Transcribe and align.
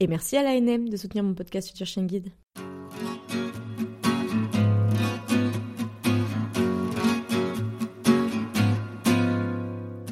Et 0.00 0.08
merci 0.08 0.36
à 0.36 0.42
l'ANM 0.42 0.88
de 0.88 0.96
soutenir 0.96 1.22
mon 1.22 1.34
podcast 1.34 1.68
Future 1.68 1.86
Chien 1.86 2.02
Guide. 2.02 2.26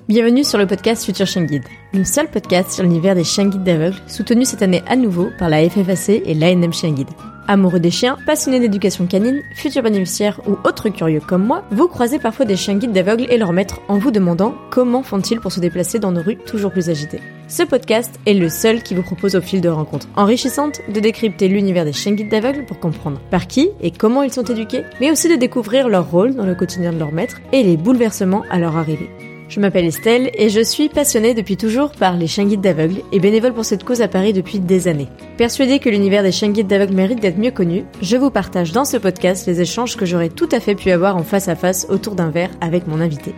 Bienvenue 0.08 0.44
sur 0.44 0.58
le 0.58 0.68
podcast 0.68 1.04
Future 1.04 1.26
Chien 1.26 1.42
Guide, 1.46 1.64
le 1.94 2.04
seul 2.04 2.30
podcast 2.30 2.70
sur 2.70 2.84
l'univers 2.84 3.16
des 3.16 3.24
chiens 3.24 3.48
guides 3.48 3.64
d'aveugles, 3.64 3.96
soutenu 4.06 4.44
cette 4.44 4.62
année 4.62 4.84
à 4.86 4.94
nouveau 4.94 5.30
par 5.36 5.48
la 5.48 5.68
FFAC 5.68 6.10
et 6.10 6.34
l'ANM 6.34 6.72
Chien 6.72 6.92
Guide. 6.92 7.10
Amoureux 7.48 7.80
des 7.80 7.90
chiens, 7.90 8.16
passionnés 8.24 8.60
d'éducation 8.60 9.08
canine, 9.08 9.42
futurs 9.56 9.82
bénéficiaires 9.82 10.40
ou 10.46 10.52
autres 10.64 10.90
curieux 10.90 11.18
comme 11.18 11.44
moi, 11.44 11.64
vous 11.72 11.88
croisez 11.88 12.20
parfois 12.20 12.44
des 12.44 12.54
chiens 12.54 12.76
guides 12.76 12.92
d'aveugles 12.92 13.26
et 13.30 13.36
leurs 13.36 13.52
maîtres 13.52 13.80
en 13.88 13.98
vous 13.98 14.12
demandant 14.12 14.54
comment 14.70 15.02
font-ils 15.02 15.40
pour 15.40 15.50
se 15.50 15.58
déplacer 15.58 15.98
dans 15.98 16.12
nos 16.12 16.22
rues 16.22 16.36
toujours 16.36 16.70
plus 16.70 16.88
agitées. 16.88 17.20
Ce 17.52 17.62
podcast 17.62 18.18
est 18.24 18.32
le 18.32 18.48
seul 18.48 18.82
qui 18.82 18.94
vous 18.94 19.02
propose 19.02 19.36
au 19.36 19.42
fil 19.42 19.60
de 19.60 19.68
rencontres 19.68 20.08
enrichissantes 20.16 20.80
de 20.88 21.00
décrypter 21.00 21.48
l'univers 21.48 21.84
des 21.84 21.92
chiens 21.92 22.12
guides 22.12 22.30
d'aveugles 22.30 22.64
pour 22.64 22.80
comprendre 22.80 23.20
par 23.30 23.46
qui 23.46 23.68
et 23.82 23.90
comment 23.90 24.22
ils 24.22 24.32
sont 24.32 24.44
éduqués, 24.44 24.84
mais 25.02 25.10
aussi 25.10 25.28
de 25.28 25.34
découvrir 25.34 25.90
leur 25.90 26.10
rôle 26.10 26.34
dans 26.34 26.46
le 26.46 26.54
quotidien 26.54 26.94
de 26.94 26.98
leur 26.98 27.12
maître 27.12 27.42
et 27.52 27.62
les 27.62 27.76
bouleversements 27.76 28.42
à 28.50 28.58
leur 28.58 28.78
arrivée. 28.78 29.10
Je 29.50 29.60
m'appelle 29.60 29.84
Estelle 29.84 30.30
et 30.32 30.48
je 30.48 30.62
suis 30.62 30.88
passionnée 30.88 31.34
depuis 31.34 31.58
toujours 31.58 31.90
par 31.90 32.16
les 32.16 32.26
chiens 32.26 32.46
guides 32.46 32.62
d'aveugles 32.62 33.02
et 33.12 33.20
bénévole 33.20 33.52
pour 33.52 33.66
cette 33.66 33.84
cause 33.84 34.00
à 34.00 34.08
Paris 34.08 34.32
depuis 34.32 34.58
des 34.58 34.88
années. 34.88 35.08
Persuadée 35.36 35.78
que 35.78 35.90
l'univers 35.90 36.22
des 36.22 36.32
chiens 36.32 36.52
guides 36.52 36.68
d'aveugles 36.68 36.94
mérite 36.94 37.20
d'être 37.20 37.36
mieux 37.36 37.50
connu, 37.50 37.84
je 38.00 38.16
vous 38.16 38.30
partage 38.30 38.72
dans 38.72 38.86
ce 38.86 38.96
podcast 38.96 39.46
les 39.46 39.60
échanges 39.60 39.98
que 39.98 40.06
j'aurais 40.06 40.30
tout 40.30 40.48
à 40.52 40.60
fait 40.60 40.74
pu 40.74 40.90
avoir 40.90 41.18
en 41.18 41.22
face 41.22 41.48
à 41.48 41.54
face 41.54 41.86
autour 41.90 42.14
d'un 42.14 42.30
verre 42.30 42.50
avec 42.62 42.86
mon 42.86 42.98
invité. 42.98 43.34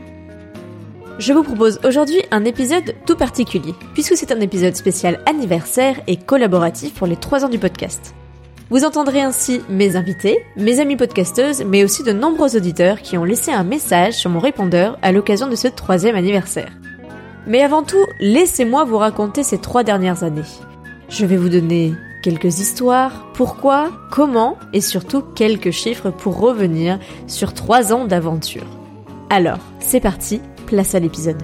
Je 1.20 1.32
vous 1.32 1.44
propose 1.44 1.78
aujourd'hui 1.84 2.20
un 2.32 2.44
épisode 2.44 2.96
tout 3.06 3.14
particulier, 3.14 3.72
puisque 3.92 4.16
c'est 4.16 4.32
un 4.32 4.40
épisode 4.40 4.74
spécial 4.74 5.20
anniversaire 5.26 6.00
et 6.08 6.16
collaboratif 6.16 6.94
pour 6.94 7.06
les 7.06 7.14
3 7.14 7.44
ans 7.44 7.48
du 7.48 7.60
podcast. 7.60 8.16
Vous 8.68 8.84
entendrez 8.84 9.20
ainsi 9.20 9.60
mes 9.68 9.94
invités, 9.94 10.44
mes 10.56 10.80
amis 10.80 10.96
podcasteuses, 10.96 11.64
mais 11.64 11.84
aussi 11.84 12.02
de 12.02 12.12
nombreux 12.12 12.56
auditeurs 12.56 13.00
qui 13.00 13.16
ont 13.16 13.22
laissé 13.22 13.52
un 13.52 13.62
message 13.62 14.14
sur 14.14 14.28
mon 14.28 14.40
répondeur 14.40 14.98
à 15.02 15.12
l'occasion 15.12 15.46
de 15.46 15.54
ce 15.54 15.68
troisième 15.68 16.16
anniversaire. 16.16 16.72
Mais 17.46 17.62
avant 17.62 17.84
tout, 17.84 18.04
laissez-moi 18.18 18.82
vous 18.82 18.98
raconter 18.98 19.44
ces 19.44 19.58
trois 19.58 19.84
dernières 19.84 20.24
années. 20.24 20.42
Je 21.08 21.26
vais 21.26 21.36
vous 21.36 21.48
donner 21.48 21.94
quelques 22.24 22.58
histoires, 22.58 23.24
pourquoi, 23.34 23.92
comment 24.10 24.56
et 24.72 24.80
surtout 24.80 25.22
quelques 25.22 25.70
chiffres 25.70 26.10
pour 26.10 26.40
revenir 26.40 26.98
sur 27.28 27.54
trois 27.54 27.92
ans 27.92 28.04
d'aventure. 28.04 28.66
Alors, 29.30 29.60
c'est 29.78 30.00
parti, 30.00 30.40
place 30.64 30.94
à 30.94 30.98
l'épisode. 30.98 31.42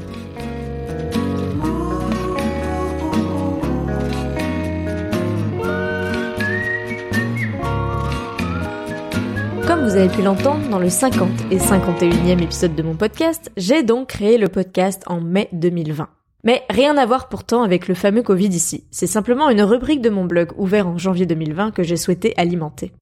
Comme 9.66 9.84
vous 9.84 9.96
avez 9.96 10.08
pu 10.08 10.22
l'entendre 10.22 10.68
dans 10.68 10.80
le 10.80 10.88
50 10.88 11.28
et 11.52 11.58
51e 11.58 12.42
épisode 12.42 12.74
de 12.74 12.82
mon 12.82 12.96
podcast, 12.96 13.52
j'ai 13.56 13.82
donc 13.82 14.08
créé 14.08 14.36
le 14.36 14.48
podcast 14.48 15.04
en 15.06 15.20
mai 15.20 15.48
2020. 15.52 16.08
Mais 16.42 16.62
rien 16.70 16.96
à 16.96 17.06
voir 17.06 17.28
pourtant 17.28 17.62
avec 17.62 17.86
le 17.86 17.94
fameux 17.94 18.22
Covid 18.22 18.48
ici. 18.48 18.84
C'est 18.90 19.06
simplement 19.06 19.48
une 19.48 19.62
rubrique 19.62 20.00
de 20.00 20.10
mon 20.10 20.24
blog 20.24 20.52
ouvert 20.56 20.88
en 20.88 20.98
janvier 20.98 21.26
2020 21.26 21.70
que 21.70 21.82
j'ai 21.82 21.96
souhaité 21.96 22.34
alimenter. 22.36 22.92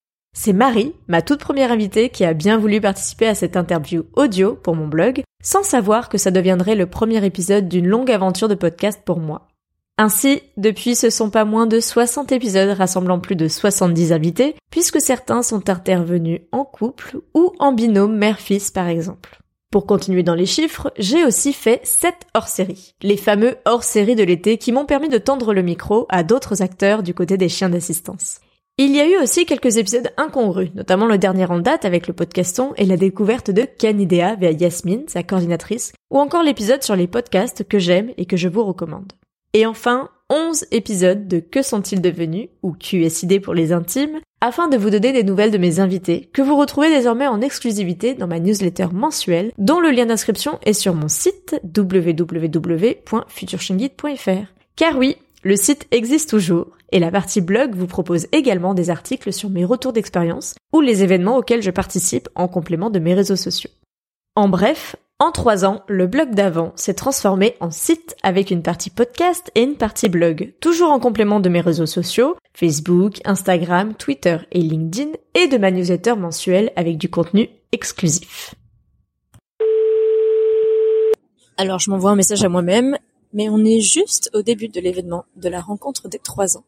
C'est 0.40 0.52
Marie, 0.52 0.92
ma 1.08 1.20
toute 1.20 1.40
première 1.40 1.72
invitée, 1.72 2.10
qui 2.10 2.24
a 2.24 2.32
bien 2.32 2.58
voulu 2.58 2.80
participer 2.80 3.26
à 3.26 3.34
cette 3.34 3.56
interview 3.56 4.04
audio 4.14 4.54
pour 4.54 4.76
mon 4.76 4.86
blog, 4.86 5.22
sans 5.42 5.64
savoir 5.64 6.08
que 6.08 6.16
ça 6.16 6.30
deviendrait 6.30 6.76
le 6.76 6.86
premier 6.86 7.26
épisode 7.26 7.68
d'une 7.68 7.88
longue 7.88 8.12
aventure 8.12 8.46
de 8.46 8.54
podcast 8.54 9.02
pour 9.04 9.18
moi. 9.18 9.48
Ainsi, 9.96 10.42
depuis 10.56 10.94
ce 10.94 11.10
sont 11.10 11.30
pas 11.30 11.44
moins 11.44 11.66
de 11.66 11.80
60 11.80 12.30
épisodes 12.30 12.78
rassemblant 12.78 13.18
plus 13.18 13.34
de 13.34 13.48
70 13.48 14.12
invités, 14.12 14.54
puisque 14.70 15.00
certains 15.00 15.42
sont 15.42 15.68
intervenus 15.68 16.42
en 16.52 16.64
couple 16.64 17.18
ou 17.34 17.52
en 17.58 17.72
binôme 17.72 18.16
mère-fils 18.16 18.70
par 18.70 18.86
exemple. 18.86 19.40
Pour 19.72 19.86
continuer 19.86 20.22
dans 20.22 20.36
les 20.36 20.46
chiffres, 20.46 20.92
j'ai 20.98 21.24
aussi 21.24 21.52
fait 21.52 21.80
7 21.82 22.14
hors-séries, 22.34 22.94
les 23.02 23.16
fameux 23.16 23.56
hors-séries 23.64 24.14
de 24.14 24.22
l'été 24.22 24.56
qui 24.56 24.70
m'ont 24.70 24.86
permis 24.86 25.08
de 25.08 25.18
tendre 25.18 25.52
le 25.52 25.62
micro 25.62 26.06
à 26.08 26.22
d'autres 26.22 26.62
acteurs 26.62 27.02
du 27.02 27.12
côté 27.12 27.36
des 27.36 27.48
chiens 27.48 27.70
d'assistance. 27.70 28.38
Il 28.80 28.94
y 28.94 29.00
a 29.00 29.08
eu 29.08 29.20
aussi 29.20 29.44
quelques 29.44 29.76
épisodes 29.76 30.08
incongrus, 30.16 30.70
notamment 30.76 31.06
le 31.06 31.18
dernier 31.18 31.46
en 31.46 31.58
date 31.58 31.84
avec 31.84 32.06
le 32.06 32.14
podcaston 32.14 32.74
et 32.76 32.86
la 32.86 32.96
découverte 32.96 33.50
de 33.50 33.62
Canidea 33.62 34.36
via 34.36 34.52
Yasmine, 34.52 35.08
sa 35.08 35.24
coordinatrice, 35.24 35.94
ou 36.12 36.20
encore 36.20 36.44
l'épisode 36.44 36.84
sur 36.84 36.94
les 36.94 37.08
podcasts 37.08 37.66
que 37.66 37.80
j'aime 37.80 38.12
et 38.18 38.24
que 38.24 38.36
je 38.36 38.46
vous 38.46 38.62
recommande. 38.62 39.14
Et 39.52 39.66
enfin, 39.66 40.10
11 40.30 40.66
épisodes 40.70 41.26
de 41.26 41.40
Que 41.40 41.62
sont-ils 41.62 42.00
devenus, 42.00 42.50
ou 42.62 42.70
QSID 42.70 43.42
pour 43.42 43.52
les 43.52 43.72
intimes, 43.72 44.20
afin 44.40 44.68
de 44.68 44.76
vous 44.76 44.90
donner 44.90 45.12
des 45.12 45.24
nouvelles 45.24 45.50
de 45.50 45.58
mes 45.58 45.80
invités, 45.80 46.30
que 46.32 46.42
vous 46.42 46.56
retrouvez 46.56 46.88
désormais 46.88 47.26
en 47.26 47.40
exclusivité 47.40 48.14
dans 48.14 48.28
ma 48.28 48.38
newsletter 48.38 48.86
mensuelle, 48.92 49.50
dont 49.58 49.80
le 49.80 49.90
lien 49.90 50.06
d'inscription 50.06 50.60
est 50.62 50.72
sur 50.72 50.94
mon 50.94 51.08
site 51.08 51.60
www.futureshingit.fr. 51.76 54.52
Car 54.76 54.96
oui, 54.96 55.16
le 55.44 55.56
site 55.56 55.86
existe 55.92 56.30
toujours, 56.30 56.76
et 56.90 56.98
la 56.98 57.10
partie 57.10 57.40
blog 57.40 57.74
vous 57.74 57.86
propose 57.86 58.26
également 58.32 58.74
des 58.74 58.90
articles 58.90 59.32
sur 59.32 59.50
mes 59.50 59.64
retours 59.64 59.92
d'expérience 59.92 60.54
ou 60.72 60.80
les 60.80 61.02
événements 61.02 61.36
auxquels 61.36 61.62
je 61.62 61.70
participe 61.70 62.28
en 62.34 62.48
complément 62.48 62.90
de 62.90 62.98
mes 62.98 63.14
réseaux 63.14 63.36
sociaux. 63.36 63.70
En 64.34 64.48
bref, 64.48 64.96
en 65.20 65.32
trois 65.32 65.64
ans, 65.64 65.82
le 65.88 66.06
blog 66.06 66.34
d'avant 66.34 66.72
s'est 66.76 66.94
transformé 66.94 67.56
en 67.60 67.70
site 67.70 68.16
avec 68.22 68.50
une 68.50 68.62
partie 68.62 68.90
podcast 68.90 69.50
et 69.54 69.62
une 69.62 69.76
partie 69.76 70.08
blog, 70.08 70.54
toujours 70.60 70.90
en 70.90 71.00
complément 71.00 71.40
de 71.40 71.48
mes 71.48 71.60
réseaux 71.60 71.86
sociaux, 71.86 72.36
Facebook, 72.54 73.20
Instagram, 73.24 73.94
Twitter 73.94 74.38
et 74.52 74.60
LinkedIn, 74.60 75.10
et 75.34 75.46
de 75.48 75.58
ma 75.58 75.70
newsletter 75.70 76.14
mensuelle 76.14 76.72
avec 76.76 76.98
du 76.98 77.10
contenu 77.10 77.48
exclusif. 77.72 78.54
Alors 81.56 81.80
je 81.80 81.90
m'envoie 81.90 82.12
un 82.12 82.16
message 82.16 82.44
à 82.44 82.48
moi-même, 82.48 82.96
mais 83.32 83.48
on 83.48 83.64
est 83.64 83.80
juste 83.80 84.30
au 84.34 84.42
début 84.42 84.68
de 84.68 84.80
l'événement 84.80 85.24
de 85.36 85.48
la 85.48 85.60
rencontre 85.60 86.08
des 86.08 86.18
trois 86.18 86.56
ans. 86.56 86.64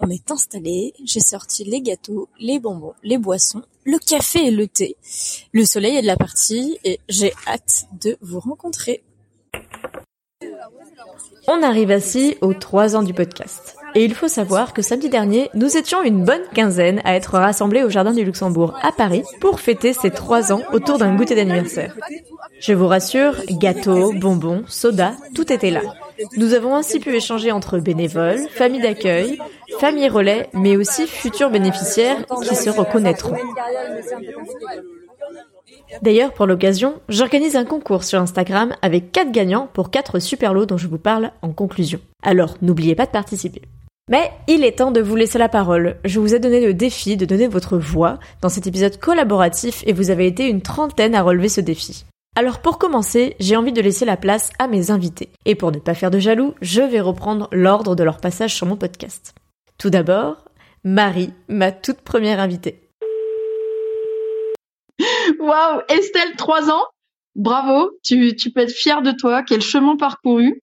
On 0.00 0.08
est 0.08 0.30
installé, 0.30 0.94
j'ai 1.04 1.20
sorti 1.20 1.64
les 1.64 1.80
gâteaux, 1.80 2.28
les 2.38 2.58
bonbons, 2.58 2.94
les 3.02 3.18
boissons, 3.18 3.62
le 3.84 3.98
café 3.98 4.46
et 4.46 4.50
le 4.50 4.66
thé. 4.66 4.96
Le 5.52 5.64
soleil 5.64 5.96
est 5.96 6.02
de 6.02 6.06
la 6.06 6.16
partie 6.16 6.78
et 6.84 7.00
j'ai 7.08 7.32
hâte 7.46 7.86
de 8.00 8.16
vous 8.20 8.40
rencontrer. 8.40 9.02
On 11.46 11.62
arrive 11.62 11.90
ainsi 11.90 12.36
aux 12.40 12.54
trois 12.54 12.96
ans 12.96 13.02
du 13.02 13.14
podcast. 13.14 13.76
Et 13.94 14.04
il 14.04 14.14
faut 14.14 14.28
savoir 14.28 14.74
que 14.74 14.82
samedi 14.82 15.08
dernier, 15.08 15.48
nous 15.54 15.76
étions 15.76 16.02
une 16.02 16.24
bonne 16.24 16.42
quinzaine 16.54 17.00
à 17.04 17.14
être 17.14 17.38
rassemblés 17.38 17.82
au 17.82 17.90
Jardin 17.90 18.12
du 18.12 18.24
Luxembourg 18.24 18.78
à 18.82 18.92
Paris 18.92 19.22
pour 19.40 19.60
fêter 19.60 19.92
ces 19.92 20.10
trois 20.10 20.52
ans 20.52 20.60
autour 20.72 20.98
d'un 20.98 21.16
goûter 21.16 21.34
d'anniversaire. 21.34 21.96
Je 22.60 22.74
vous 22.74 22.86
rassure, 22.86 23.34
gâteaux, 23.50 24.12
bonbons, 24.12 24.64
soda, 24.66 25.12
tout 25.34 25.52
était 25.52 25.70
là. 25.70 25.80
Nous 26.36 26.52
avons 26.52 26.74
ainsi 26.74 26.98
pu 26.98 27.14
échanger 27.14 27.52
entre 27.52 27.78
bénévoles, 27.78 28.46
familles 28.50 28.82
d'accueil, 28.82 29.38
familles 29.78 30.08
relais, 30.08 30.48
mais 30.52 30.76
aussi 30.76 31.06
futurs 31.06 31.50
bénéficiaires 31.50 32.24
qui 32.42 32.56
se 32.56 32.70
reconnaîtront. 32.70 33.36
D'ailleurs, 36.02 36.32
pour 36.32 36.46
l'occasion, 36.46 37.00
j'organise 37.08 37.56
un 37.56 37.64
concours 37.64 38.04
sur 38.04 38.20
Instagram 38.20 38.74
avec 38.82 39.12
4 39.12 39.32
gagnants 39.32 39.68
pour 39.72 39.90
4 39.90 40.18
super 40.18 40.54
lots 40.54 40.66
dont 40.66 40.76
je 40.76 40.86
vous 40.86 40.98
parle 40.98 41.32
en 41.42 41.52
conclusion. 41.52 42.00
Alors, 42.22 42.56
n'oubliez 42.62 42.94
pas 42.94 43.06
de 43.06 43.10
participer. 43.10 43.62
Mais 44.10 44.30
il 44.46 44.64
est 44.64 44.78
temps 44.78 44.90
de 44.90 45.00
vous 45.00 45.16
laisser 45.16 45.38
la 45.38 45.48
parole. 45.48 45.96
Je 46.04 46.18
vous 46.18 46.34
ai 46.34 46.38
donné 46.38 46.64
le 46.64 46.72
défi 46.72 47.16
de 47.16 47.26
donner 47.26 47.46
votre 47.46 47.76
voix 47.76 48.18
dans 48.40 48.48
cet 48.48 48.66
épisode 48.66 48.98
collaboratif 48.98 49.82
et 49.86 49.92
vous 49.92 50.10
avez 50.10 50.26
été 50.26 50.48
une 50.48 50.62
trentaine 50.62 51.14
à 51.14 51.22
relever 51.22 51.48
ce 51.48 51.60
défi. 51.60 52.06
Alors 52.34 52.60
pour 52.60 52.78
commencer, 52.78 53.36
j'ai 53.40 53.56
envie 53.56 53.72
de 53.72 53.82
laisser 53.82 54.04
la 54.04 54.16
place 54.16 54.50
à 54.58 54.66
mes 54.66 54.90
invités. 54.90 55.28
Et 55.44 55.54
pour 55.54 55.72
ne 55.72 55.78
pas 55.78 55.94
faire 55.94 56.10
de 56.10 56.18
jaloux, 56.18 56.54
je 56.62 56.80
vais 56.80 57.00
reprendre 57.00 57.48
l'ordre 57.52 57.96
de 57.96 58.04
leur 58.04 58.18
passage 58.18 58.54
sur 58.54 58.66
mon 58.66 58.76
podcast. 58.76 59.34
Tout 59.76 59.90
d'abord, 59.90 60.44
Marie, 60.84 61.32
ma 61.48 61.72
toute 61.72 62.00
première 62.00 62.40
invitée. 62.40 62.87
Waouh, 65.38 65.82
Estelle, 65.88 66.36
3 66.36 66.70
ans. 66.70 66.84
Bravo, 67.34 67.90
tu, 68.02 68.34
tu 68.36 68.50
peux 68.50 68.60
être 68.60 68.72
fière 68.72 69.02
de 69.02 69.12
toi. 69.12 69.42
Quel 69.42 69.60
chemin 69.60 69.96
parcouru. 69.96 70.62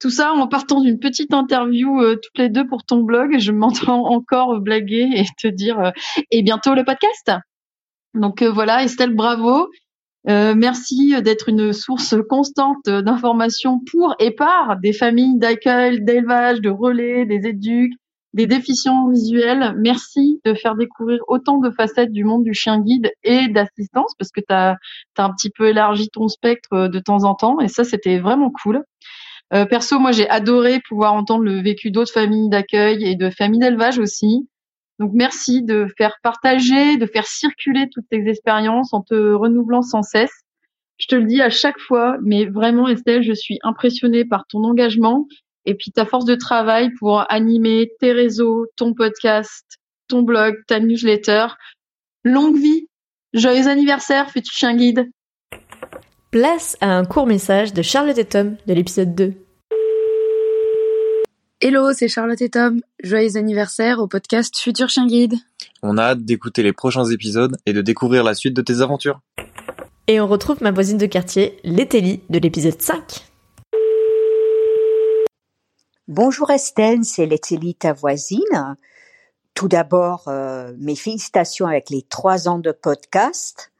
Tout 0.00 0.10
ça 0.10 0.32
en 0.32 0.46
partant 0.46 0.80
d'une 0.80 0.98
petite 0.98 1.34
interview 1.34 2.00
toutes 2.14 2.38
les 2.38 2.48
deux 2.48 2.66
pour 2.66 2.84
ton 2.84 3.02
blog. 3.02 3.38
Je 3.38 3.52
m'entends 3.52 4.06
encore 4.06 4.60
blaguer 4.60 5.08
et 5.14 5.24
te 5.40 5.48
dire 5.48 5.92
et 6.30 6.42
bientôt 6.42 6.74
le 6.74 6.84
podcast. 6.84 7.32
Donc 8.14 8.42
voilà, 8.42 8.84
Estelle, 8.84 9.14
bravo. 9.14 9.68
Euh, 10.28 10.54
merci 10.54 11.14
d'être 11.22 11.48
une 11.48 11.72
source 11.72 12.14
constante 12.28 12.88
d'informations 12.88 13.80
pour 13.90 14.14
et 14.18 14.30
par 14.32 14.76
des 14.78 14.92
familles 14.92 15.38
d'accueil, 15.38 16.02
d'élevage, 16.02 16.60
de 16.60 16.70
relais, 16.70 17.24
des 17.24 17.48
éduques, 17.48 17.94
des 18.34 18.46
déficients 18.46 19.08
visuels. 19.08 19.74
Merci 19.78 20.40
de 20.44 20.54
faire 20.54 20.74
découvrir 20.74 21.20
autant 21.28 21.58
de 21.58 21.70
facettes 21.70 22.12
du 22.12 22.24
monde 22.24 22.44
du 22.44 22.54
chien 22.54 22.80
guide 22.80 23.10
et 23.24 23.48
d'assistance 23.48 24.14
parce 24.18 24.30
que 24.30 24.40
tu 24.40 24.52
as, 24.52 24.76
un 25.16 25.30
petit 25.32 25.50
peu 25.50 25.68
élargi 25.68 26.08
ton 26.08 26.28
spectre 26.28 26.88
de 26.88 26.98
temps 26.98 27.24
en 27.24 27.34
temps 27.34 27.60
et 27.60 27.68
ça 27.68 27.84
c'était 27.84 28.18
vraiment 28.18 28.50
cool. 28.50 28.84
Euh, 29.54 29.64
perso, 29.64 29.98
moi 29.98 30.12
j'ai 30.12 30.28
adoré 30.28 30.80
pouvoir 30.86 31.14
entendre 31.14 31.44
le 31.44 31.62
vécu 31.62 31.90
d'autres 31.90 32.12
familles 32.12 32.50
d'accueil 32.50 33.04
et 33.04 33.16
de 33.16 33.30
familles 33.30 33.60
d'élevage 33.60 33.98
aussi. 33.98 34.46
Donc 34.98 35.12
merci 35.14 35.62
de 35.62 35.86
faire 35.96 36.16
partager, 36.22 36.96
de 36.96 37.06
faire 37.06 37.26
circuler 37.26 37.88
toutes 37.90 38.08
tes 38.10 38.28
expériences 38.28 38.92
en 38.92 39.00
te 39.00 39.32
renouvelant 39.32 39.82
sans 39.82 40.02
cesse. 40.02 40.44
Je 40.98 41.06
te 41.06 41.14
le 41.14 41.24
dis 41.24 41.40
à 41.40 41.48
chaque 41.48 41.78
fois, 41.78 42.16
mais 42.22 42.44
vraiment 42.44 42.88
Estelle, 42.88 43.22
je 43.22 43.32
suis 43.32 43.58
impressionnée 43.62 44.24
par 44.24 44.46
ton 44.48 44.64
engagement 44.64 45.26
et 45.68 45.74
puis 45.74 45.92
ta 45.92 46.06
force 46.06 46.24
de 46.24 46.34
travail 46.34 46.90
pour 46.98 47.30
animer 47.30 47.92
tes 48.00 48.12
réseaux, 48.12 48.66
ton 48.76 48.94
podcast, 48.94 49.66
ton 50.08 50.22
blog, 50.22 50.56
ta 50.66 50.80
newsletter. 50.80 51.48
Longue 52.24 52.56
vie, 52.56 52.88
joyeux 53.34 53.68
anniversaire, 53.68 54.30
futur 54.30 54.54
chien 54.54 54.74
guide. 54.74 55.10
Place 56.30 56.78
à 56.80 56.96
un 56.96 57.04
court 57.04 57.26
message 57.26 57.74
de 57.74 57.82
Charlotte 57.82 58.16
et 58.16 58.24
Tom 58.24 58.56
de 58.66 58.72
l'épisode 58.72 59.14
2. 59.14 59.34
Hello, 61.60 61.92
c'est 61.92 62.08
Charlotte 62.08 62.40
et 62.40 62.48
Tom. 62.48 62.80
Joyeux 63.04 63.36
anniversaire 63.36 63.98
au 63.98 64.06
podcast 64.06 64.56
Futur 64.56 64.88
Chien 64.88 65.06
Guide. 65.06 65.34
On 65.82 65.98
a 65.98 66.02
hâte 66.02 66.24
d'écouter 66.24 66.62
les 66.62 66.72
prochains 66.72 67.04
épisodes 67.04 67.58
et 67.66 67.74
de 67.74 67.82
découvrir 67.82 68.24
la 68.24 68.32
suite 68.32 68.54
de 68.54 68.62
tes 68.62 68.80
aventures. 68.80 69.20
Et 70.06 70.18
on 70.18 70.26
retrouve 70.26 70.62
ma 70.62 70.70
voisine 70.70 70.96
de 70.96 71.04
quartier, 71.04 71.58
Leteli, 71.62 72.20
de 72.30 72.38
l'épisode 72.38 72.80
5. 72.80 73.27
Bonjour 76.08 76.48
Estelle, 76.48 77.04
c'est 77.04 77.26
Leteli, 77.26 77.74
ta 77.74 77.92
voisine. 77.92 78.76
Tout 79.52 79.68
d'abord, 79.68 80.24
euh, 80.28 80.72
mes 80.78 80.96
félicitations 80.96 81.66
avec 81.66 81.90
les 81.90 82.00
trois 82.00 82.48
ans 82.48 82.58
de 82.58 82.72
podcast. 82.72 83.70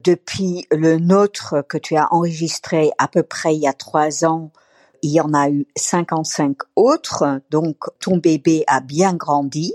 Depuis 0.00 0.66
le 0.70 0.98
nôtre 0.98 1.66
que 1.66 1.78
tu 1.78 1.96
as 1.96 2.12
enregistré 2.12 2.90
à 2.98 3.08
peu 3.08 3.22
près 3.22 3.54
il 3.54 3.62
y 3.62 3.66
a 3.66 3.72
trois 3.72 4.26
ans, 4.26 4.52
il 5.00 5.12
y 5.12 5.22
en 5.22 5.32
a 5.32 5.48
eu 5.48 5.66
55 5.74 6.58
autres, 6.76 7.40
donc 7.48 7.78
ton 7.98 8.18
bébé 8.18 8.64
a 8.66 8.80
bien 8.80 9.14
grandi, 9.14 9.72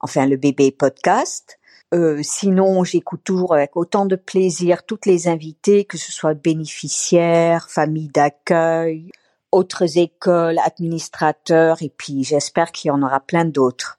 enfin 0.00 0.26
le 0.26 0.36
bébé 0.36 0.72
podcast. 0.72 1.58
Euh, 1.94 2.20
sinon, 2.22 2.84
j'écoute 2.84 3.24
toujours 3.24 3.54
avec 3.54 3.78
autant 3.78 4.04
de 4.04 4.16
plaisir 4.16 4.84
toutes 4.84 5.06
les 5.06 5.26
invités, 5.26 5.86
que 5.86 5.96
ce 5.96 6.12
soit 6.12 6.34
bénéficiaires, 6.34 7.70
familles 7.70 8.10
d'accueil, 8.10 9.10
autres 9.54 9.98
écoles, 9.98 10.58
administrateurs, 10.64 11.82
et 11.82 11.92
puis 11.96 12.24
j'espère 12.24 12.72
qu'il 12.72 12.88
y 12.88 12.92
en 12.92 13.02
aura 13.02 13.20
plein 13.20 13.44
d'autres. 13.44 13.98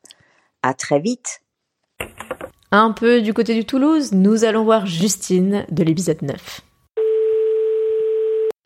À 0.62 0.74
très 0.74 1.00
vite. 1.00 1.42
Un 2.72 2.92
peu 2.92 3.22
du 3.22 3.34
côté 3.34 3.54
du 3.54 3.66
Toulouse, 3.66 4.12
nous 4.12 4.44
allons 4.44 4.64
voir 4.64 4.86
Justine 4.86 5.66
de 5.72 5.84
l'épisode 5.84 6.22
9. 6.22 6.62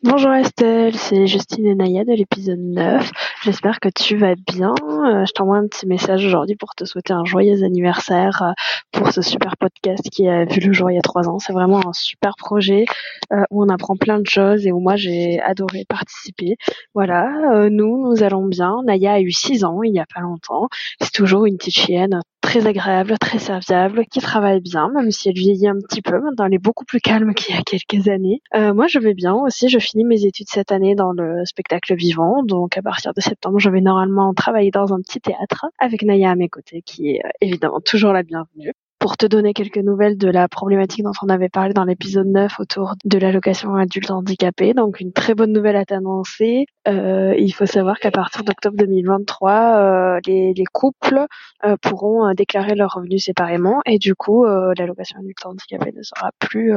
Bonjour 0.02 0.32
Estelle, 0.32 0.96
c'est 0.96 1.26
Justine 1.26 1.66
et 1.66 1.74
Naya 1.74 2.06
de 2.06 2.12
l'épisode 2.12 2.58
9. 2.58 3.10
J'espère 3.42 3.80
que 3.80 3.90
tu 3.94 4.16
vas 4.16 4.34
bien. 4.34 4.72
Euh, 4.82 5.26
je 5.26 5.32
t'envoie 5.32 5.58
un 5.58 5.66
petit 5.66 5.86
message 5.86 6.24
aujourd'hui 6.24 6.56
pour 6.56 6.74
te 6.74 6.86
souhaiter 6.86 7.12
un 7.12 7.26
joyeux 7.26 7.62
anniversaire 7.64 8.40
euh, 8.40 8.52
pour 8.92 9.12
ce 9.12 9.20
super 9.20 9.58
podcast 9.58 10.08
qui 10.10 10.26
a 10.26 10.46
vu 10.46 10.60
le 10.60 10.72
jour 10.72 10.90
il 10.90 10.94
y 10.94 10.98
a 10.98 11.02
trois 11.02 11.28
ans. 11.28 11.38
C'est 11.38 11.52
vraiment 11.52 11.86
un 11.86 11.92
super 11.92 12.36
projet 12.38 12.86
euh, 13.30 13.42
où 13.50 13.62
on 13.62 13.68
apprend 13.68 13.94
plein 13.94 14.18
de 14.18 14.26
choses 14.26 14.66
et 14.66 14.72
où 14.72 14.80
moi 14.80 14.96
j'ai 14.96 15.38
adoré 15.42 15.84
participer. 15.86 16.56
Voilà, 16.94 17.68
nous, 17.68 18.08
nous 18.08 18.22
allons 18.22 18.46
bien. 18.46 18.76
Naya 18.86 19.12
a 19.12 19.20
eu 19.20 19.32
six 19.32 19.64
ans 19.64 19.82
il 19.82 19.92
y 19.92 20.00
a 20.00 20.06
pas 20.06 20.22
longtemps. 20.22 20.68
C'est 21.02 21.12
toujours 21.12 21.44
une 21.44 21.58
petite 21.58 21.76
chienne 21.76 22.22
très 22.40 22.66
agréable, 22.66 23.16
très 23.18 23.38
serviable, 23.38 24.04
qui 24.06 24.20
travaille 24.20 24.60
bien, 24.60 24.90
même 24.94 25.10
si 25.10 25.28
elle 25.28 25.34
vieillit 25.34 25.68
un 25.68 25.78
petit 25.78 26.02
peu. 26.02 26.18
Maintenant, 26.20 26.46
elle 26.46 26.54
est 26.54 26.58
beaucoup 26.58 26.84
plus 26.84 27.00
calme 27.00 27.34
qu'il 27.34 27.54
y 27.54 27.58
a 27.58 27.62
quelques 27.62 28.08
années. 28.08 28.42
Euh, 28.54 28.74
moi, 28.74 28.86
je 28.86 28.98
vais 28.98 29.14
bien 29.14 29.34
aussi. 29.34 29.68
Je 29.68 29.78
finis 29.78 30.04
mes 30.04 30.24
études 30.24 30.48
cette 30.48 30.72
année 30.72 30.94
dans 30.94 31.12
le 31.12 31.44
spectacle 31.44 31.94
vivant. 31.94 32.42
Donc, 32.42 32.76
à 32.76 32.82
partir 32.82 33.14
de 33.14 33.20
septembre, 33.20 33.58
je 33.58 33.70
vais 33.70 33.80
normalement 33.80 34.34
travailler 34.34 34.70
dans 34.70 34.92
un 34.92 35.00
petit 35.00 35.20
théâtre 35.20 35.66
avec 35.78 36.02
Naya 36.02 36.30
à 36.30 36.34
mes 36.34 36.48
côtés, 36.48 36.82
qui 36.82 37.10
est 37.10 37.24
euh, 37.24 37.28
évidemment 37.40 37.80
toujours 37.80 38.12
la 38.12 38.22
bienvenue 38.22 38.72
pour 39.00 39.16
te 39.16 39.24
donner 39.24 39.54
quelques 39.54 39.78
nouvelles 39.78 40.18
de 40.18 40.28
la 40.28 40.46
problématique 40.46 41.02
dont 41.02 41.12
on 41.22 41.30
avait 41.30 41.48
parlé 41.48 41.72
dans 41.72 41.84
l'épisode 41.84 42.26
9 42.26 42.60
autour 42.60 42.94
de 43.06 43.18
l'allocation 43.18 43.74
adulte 43.74 44.10
handicapé. 44.10 44.74
Donc 44.74 45.00
une 45.00 45.12
très 45.12 45.34
bonne 45.34 45.52
nouvelle 45.52 45.76
à 45.76 45.86
t'annoncer. 45.86 46.66
Euh, 46.86 47.34
il 47.38 47.50
faut 47.52 47.66
savoir 47.66 47.98
qu'à 47.98 48.10
partir 48.10 48.44
d'octobre 48.44 48.76
2023, 48.76 49.52
euh, 49.52 50.20
les, 50.26 50.52
les, 50.54 50.64
couples 50.64 51.26
euh, 51.64 51.76
pourront 51.80 52.28
euh, 52.28 52.34
déclarer 52.34 52.74
leurs 52.74 52.92
revenus 52.94 53.24
séparément 53.24 53.80
et 53.86 53.98
du 53.98 54.14
coup 54.14 54.44
euh, 54.44 54.72
l'allocation 54.78 55.18
adulte 55.18 55.44
handicapé 55.44 55.92
ne 55.96 56.02
sera 56.02 56.30
plus 56.38 56.72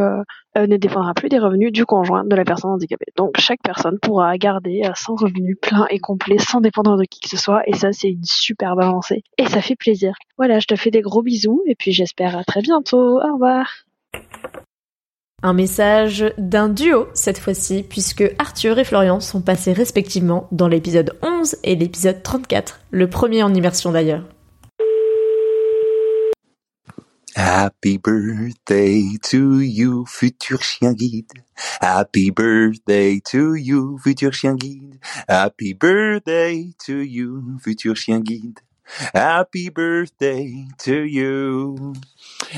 ne 0.55 0.77
dépendra 0.77 1.13
plus 1.13 1.29
des 1.29 1.39
revenus 1.39 1.71
du 1.71 1.83
conjoint 1.83 2.23
de 2.23 2.35
la 2.35 2.45
personne 2.45 2.71
handicapée. 2.71 3.07
Donc 3.17 3.39
chaque 3.39 3.61
personne 3.63 3.97
pourra 3.99 4.37
garder 4.37 4.83
son 4.95 5.15
revenu 5.15 5.55
plein 5.55 5.87
et 5.89 5.99
complet 5.99 6.37
sans 6.37 6.61
dépendre 6.61 6.95
de 6.95 7.05
qui 7.05 7.19
que 7.19 7.29
ce 7.29 7.37
soit 7.37 7.63
et 7.67 7.73
ça 7.73 7.91
c'est 7.91 8.09
une 8.09 8.23
superbe 8.23 8.79
avancée 8.79 9.23
et 9.37 9.45
ça 9.47 9.61
fait 9.61 9.75
plaisir. 9.75 10.13
Voilà, 10.37 10.59
je 10.59 10.67
te 10.67 10.75
fais 10.75 10.91
des 10.91 11.01
gros 11.01 11.23
bisous 11.23 11.63
et 11.65 11.75
puis 11.75 11.91
j'espère 11.91 12.12
à 12.19 12.43
très 12.43 12.61
bientôt. 12.61 13.19
Au 13.21 13.33
revoir. 13.33 13.67
Un 15.45 15.53
message 15.53 16.33
d'un 16.37 16.69
duo 16.69 17.07
cette 17.13 17.37
fois-ci, 17.37 17.83
puisque 17.83 18.23
Arthur 18.39 18.79
et 18.79 18.85
Florian 18.85 19.19
sont 19.19 19.41
passés 19.41 19.73
respectivement 19.73 20.47
dans 20.53 20.69
l'épisode 20.69 21.17
11 21.21 21.57
et 21.63 21.75
l'épisode 21.75 22.23
34, 22.23 22.79
le 22.91 23.09
premier 23.09 23.43
en 23.43 23.53
immersion 23.53 23.91
d'ailleurs. 23.91 24.23
Happy 27.35 27.97
birthday 27.97 29.17
to 29.21 29.59
you, 29.59 30.05
futur 30.05 30.61
chien 30.61 30.93
guide. 30.93 31.43
Happy 31.81 32.31
birthday 32.31 33.19
to 33.19 33.55
you, 33.55 33.97
futur 33.97 34.31
chien 34.33 34.55
guide. 34.55 34.99
Happy 35.27 35.73
birthday 35.73 36.73
to 36.85 37.01
you, 37.01 37.57
futur 37.59 37.95
chien 37.95 38.21
guide. 38.21 38.59
Happy 39.13 39.69
birthday 39.69 40.65
to 40.83 41.05
you. 41.05 41.93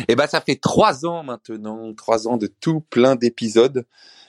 Eh 0.08 0.16
ben, 0.16 0.28
ça 0.28 0.42
fait 0.42 0.56
trois 0.56 1.06
ans 1.06 1.24
maintenant, 1.24 1.94
trois 1.94 2.28
ans 2.28 2.38
de 2.38 2.48
tout 2.48 2.82
plein 2.90 3.16
d'épisodes. 3.16 3.86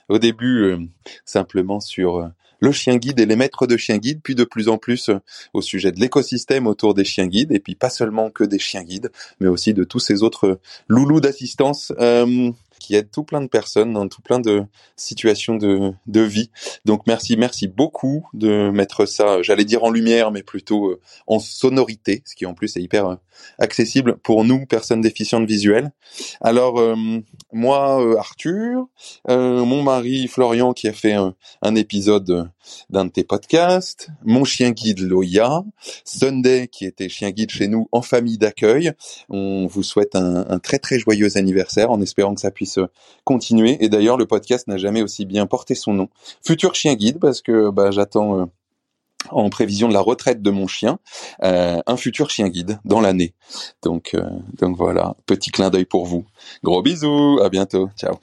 Au 0.09 0.19
début, 0.19 0.63
euh, 0.65 0.79
simplement 1.25 1.81
sur 1.81 2.19
euh, 2.19 2.29
le 2.61 2.71
chien 2.71 2.97
guide 2.97 3.19
et 3.19 3.27
les 3.27 3.35
maîtres 3.35 3.67
de 3.67 3.77
chien 3.77 3.99
guide, 3.99 4.21
puis 4.23 4.37
de 4.37 4.45
plus 4.45 4.69
en 4.69 4.79
plus 4.79 5.09
euh, 5.09 5.19
au 5.53 5.63
sujet 5.63 5.91
de 5.91 5.99
l'écosystème 5.99 6.69
autour 6.69 6.95
des 6.95 7.05
chiens 7.05 7.27
guides, 7.27 7.51
et 7.51 7.59
puis 7.59 7.75
pas 7.75 7.91
seulement 7.91 8.31
que 8.31 8.45
des 8.45 8.61
chiens 8.61 8.85
guides, 8.85 9.11
mais 9.41 9.49
aussi 9.49 9.75
de 9.75 9.83
tous 9.83 9.99
ces 9.99 10.23
autres 10.23 10.61
loulous 10.87 11.21
d'assistance 11.21 11.93
qui 12.78 12.95
aide 12.95 13.11
tout 13.11 13.25
plein 13.25 13.40
de 13.40 13.49
personnes 13.49 13.92
dans 13.92 14.09
tout 14.09 14.23
plein 14.23 14.38
de 14.38 14.64
situations 14.97 15.56
de, 15.56 15.92
de 16.06 16.21
vie. 16.21 16.50
Donc 16.85 17.06
merci, 17.06 17.37
merci 17.37 17.68
beaucoup 17.68 18.28
de 18.35 18.71
mettre 18.71 19.06
ça, 19.06 19.42
j'allais 19.42 19.64
dire 19.64 19.85
en 19.85 19.90
lumière, 19.90 20.30
mais 20.30 20.42
plutôt 20.42 20.90
euh, 20.90 21.00
en 21.26 21.38
sonorité, 21.38 22.23
ce 22.25 22.35
qui 22.35 22.47
en 22.47 22.54
plus 22.54 22.76
est 22.76 22.83
hyper 22.83 23.06
euh, 23.06 23.16
accessible 23.59 24.16
pour 24.18 24.45
nous, 24.45 24.66
personnes 24.66 25.00
déficientes 25.00 25.47
visuelles. 25.47 25.92
Alors 26.40 26.78
euh, 26.78 26.95
moi, 27.52 28.18
Arthur, 28.18 28.87
mon 29.28 29.83
mari 29.83 30.28
Florian 30.28 30.73
qui 30.73 30.88
a 30.88 30.92
fait 30.92 31.12
un, 31.12 31.35
épisode 31.75 32.50
d'un 32.90 33.04
de 33.04 33.11
tes 33.11 33.25
podcasts, 33.25 34.09
mon 34.25 34.45
chien 34.45 34.71
guide 34.71 35.00
Loya, 35.00 35.62
Sunday 36.04 36.68
qui 36.68 36.87
était 36.87 37.09
chien 37.09 37.30
guide 37.30 37.50
chez 37.50 37.68
nous 37.68 37.88
en 37.92 38.02
famille 38.02 38.38
d'accueil. 38.38 38.92
On 39.28 39.66
vous 39.66 39.83
souhaite 39.83 40.14
un 40.14 40.59
très 40.59 40.78
très 40.78 40.99
joyeux 40.99 41.37
anniversaire 41.37 41.90
en 41.90 42.00
espérant 42.00 42.35
que 42.35 42.40
ça 42.40 42.50
puisse 42.50 42.66
continuer. 43.25 43.77
Et 43.85 43.89
d'ailleurs, 43.89 44.17
le 44.17 44.27
podcast 44.27 44.69
n'a 44.69 44.77
jamais 44.77 45.03
aussi 45.03 45.25
bien 45.25 45.47
porté 45.47 45.75
son 45.75 45.93
nom. 45.93 46.09
Futur 46.45 46.75
chien 46.75 46.95
guide, 46.95 47.19
parce 47.19 47.43
que 47.43 47.71
bah, 47.71 47.91
j'attends 47.91 48.41
euh, 48.41 48.45
en 49.31 49.51
prévision 49.51 49.89
de 49.89 49.93
la 49.93 50.01
retraite 50.01 50.43
de 50.43 50.51
mon 50.51 50.67
chien, 50.67 50.99
euh, 51.43 51.81
un 51.87 51.97
futur 51.97 52.31
chien 52.31 52.49
guide 52.49 52.79
dans 52.85 53.01
l'année. 53.01 53.35
Donc, 53.83 54.13
euh, 54.15 54.29
donc 54.59 54.77
voilà, 54.77 55.15
petit 55.27 55.51
clin 55.51 55.71
d'œil 55.71 55.85
pour 55.85 56.07
vous. 56.07 56.25
Gros 56.63 56.83
bisous, 56.83 57.41
à 57.43 57.49
bientôt, 57.49 57.89
ciao. 57.99 58.17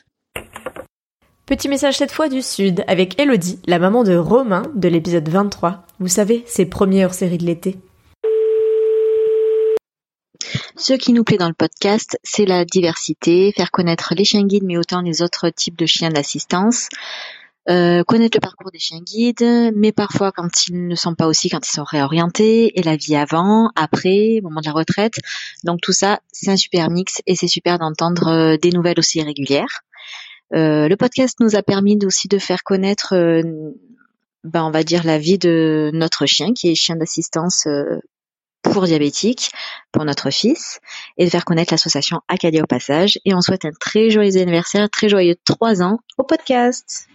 Petit 1.46 1.68
message 1.68 1.98
cette 1.98 2.12
fois 2.12 2.30
du 2.30 2.42
Sud 2.42 2.86
avec 2.88 3.20
Elodie, 3.20 3.60
la 3.68 3.78
maman 3.78 4.04
de 4.04 4.16
Romain 4.16 4.64
de 4.76 4.88
l'épisode 4.88 5.28
23. 5.28 5.86
Vous 6.00 6.08
savez, 6.08 6.44
ses 6.48 6.66
premières 6.66 7.14
séries 7.14 7.38
de 7.38 7.46
l'été. 7.46 7.78
Ce 10.75 10.94
qui 10.94 11.13
nous 11.13 11.24
plaît 11.24 11.38
dans 11.38 11.48
le 11.48 11.53
podcast, 11.53 12.20
c'est 12.24 12.46
la 12.46 12.65
diversité, 12.65 13.51
faire 13.56 13.72
connaître 13.72 14.13
les 14.15 14.25
chiens 14.25 14.44
guides, 14.44 14.63
mais 14.63 14.77
autant 14.77 15.01
les 15.01 15.22
autres 15.22 15.50
types 15.50 15.77
de 15.77 15.86
chiens 15.86 16.10
d'assistance. 16.10 16.89
euh, 17.70 18.03
connaître 18.03 18.38
le 18.38 18.42
parcours 18.42 18.72
des 18.72 18.80
chiens 18.80 19.00
guides, 19.01 19.72
mais 19.75 19.92
parfois 19.92 20.32
quand 20.32 20.68
ils 20.68 20.88
ne 20.88 20.96
sont 20.96 21.15
pas 21.15 21.27
aussi, 21.27 21.50
quand 21.50 21.65
ils 21.65 21.72
sont 21.72 21.84
réorientés, 21.84 22.77
et 22.77 22.84
la 22.84 22.98
vie 22.98 23.15
avant, 23.15 23.72
après, 23.75 24.39
au 24.39 24.44
moment 24.44 24.62
de 24.62 24.65
la 24.65 24.74
retraite. 24.74 25.15
Donc 25.63 25.80
tout 25.82 25.94
ça, 25.94 26.20
c'est 26.32 26.51
un 26.51 26.58
super 26.58 26.89
mix 26.89 27.22
et 27.25 27.36
c'est 27.36 27.48
super 27.48 27.80
d'entendre 27.80 28.27
euh, 28.27 28.58
des 28.58 28.72
nouvelles 28.72 29.00
aussi 29.00 29.22
régulières. 29.22 29.82
Euh, 30.53 30.88
le 30.88 30.96
podcast 30.98 31.39
nous 31.39 31.56
a 31.56 31.63
permis 31.63 31.98
aussi 32.06 32.27
de 32.27 32.38
faire 32.38 32.63
connaître, 32.63 33.15
ben, 34.44 34.63
on 34.63 34.72
va 34.72 34.84
dire, 34.84 35.03
la 35.03 35.18
vie 35.18 35.38
de 35.38 35.89
notre 35.94 36.25
chien, 36.25 36.53
qui 36.53 36.70
est 36.70 36.75
chien 36.75 36.96
d'assistance 36.96 37.65
pour 38.63 38.86
diabétique, 38.86 39.51
pour 39.91 40.05
notre 40.05 40.32
fils, 40.32 40.79
et 41.17 41.25
de 41.25 41.29
faire 41.29 41.46
connaître 41.46 41.74
l'association 41.74 42.22
Acadia 42.27 42.63
au 42.63 42.65
passage. 42.65 43.20
Et 43.25 43.36
on 43.36 43.41
souhaite 43.41 43.65
un 43.65 43.72
très 43.79 44.10
joyeux 44.10 44.41
anniversaire, 44.41 44.89
très 44.89 45.10
joyeux 45.10 45.36
trois 45.46 45.84
ans 45.84 46.00
au 46.17 46.24
podcast. 46.24 47.08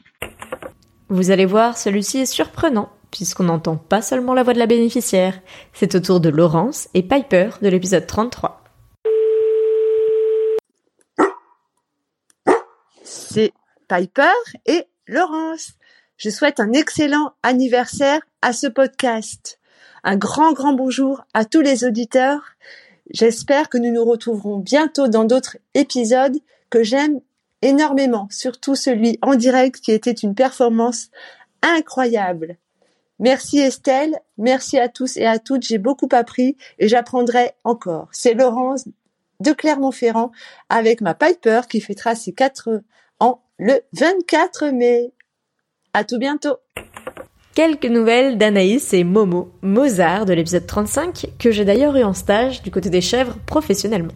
Vous 1.09 1.31
allez 1.31 1.47
voir, 1.47 1.76
celui-ci 1.76 2.19
est 2.19 2.26
surprenant, 2.26 2.90
puisqu'on 3.11 3.45
n'entend 3.45 3.76
pas 3.76 4.02
seulement 4.02 4.35
la 4.35 4.43
voix 4.43 4.52
de 4.52 4.59
la 4.59 4.67
bénéficiaire. 4.67 5.40
C'est 5.73 5.95
au 5.95 6.00
tour 6.00 6.21
de 6.21 6.28
Laurence 6.28 6.88
et 6.95 7.02
Piper 7.02 7.50
de 7.62 7.69
l'épisode 7.69 8.07
33. 8.07 8.62
C'est 13.02 13.52
Piper 13.88 14.35
et 14.67 14.85
Laurence. 15.07 15.73
Je 16.19 16.31
souhaite 16.31 16.61
un 16.61 16.73
excellent 16.73 17.33
anniversaire 17.43 18.21
à 18.43 18.52
ce 18.52 18.67
podcast. 18.67 19.58
Un 20.05 20.17
grand, 20.17 20.52
grand 20.52 20.75
bonjour 20.75 21.25
à 21.35 21.45
tous 21.45 21.61
les 21.61 21.85
auditeurs. 21.85 22.55
J'espère 23.11 23.69
que 23.69 23.78
nous 23.78 23.93
nous 23.93 24.05
retrouverons 24.05 24.59
bientôt 24.59 25.09
dans 25.09 25.25
d'autres 25.25 25.57
épisodes 25.75 26.38
que 26.71 26.83
j'aime 26.85 27.21
énormément, 27.62 28.28
surtout 28.31 28.75
celui 28.75 29.19
en 29.23 29.35
direct 29.35 29.81
qui 29.81 29.93
était 29.93 30.12
une 30.12 30.35
performance 30.35 31.11
incroyable. 31.62 32.57
Merci 33.19 33.59
Estelle, 33.59 34.21
merci 34.37 34.78
à 34.78 34.88
tous 34.88 35.17
et 35.17 35.26
à 35.26 35.40
toutes, 35.40 35.64
j'ai 35.64 35.78
beaucoup 35.78 36.09
appris 36.12 36.57
et 36.78 36.87
j'apprendrai 36.87 37.52
encore. 37.64 38.09
C'est 38.12 38.35
Laurence 38.35 38.85
de 39.40 39.52
Clermont-Ferrand 39.52 40.31
avec 40.69 41.00
ma 41.00 41.14
Piper 41.14 41.62
qui 41.69 41.81
fêtera 41.81 42.14
ses 42.14 42.33
4 42.33 42.83
ans 43.19 43.43
le 43.59 43.81
24 43.95 44.69
mai. 44.69 45.12
À 45.93 46.05
tout 46.05 46.19
bientôt. 46.19 46.59
Quelques 47.59 47.87
nouvelles 47.87 48.38
d'Anaïs 48.38 48.93
et 48.93 49.03
Momo, 49.03 49.50
Mozart 49.62 50.27
de 50.27 50.33
l'épisode 50.33 50.65
35, 50.65 51.27
que 51.41 51.50
j'ai 51.50 51.65
d'ailleurs 51.65 51.97
eu 51.97 52.05
en 52.05 52.12
stage 52.12 52.62
du 52.62 52.71
côté 52.71 52.88
des 52.88 53.00
chèvres 53.00 53.35
professionnellement. 53.47 54.12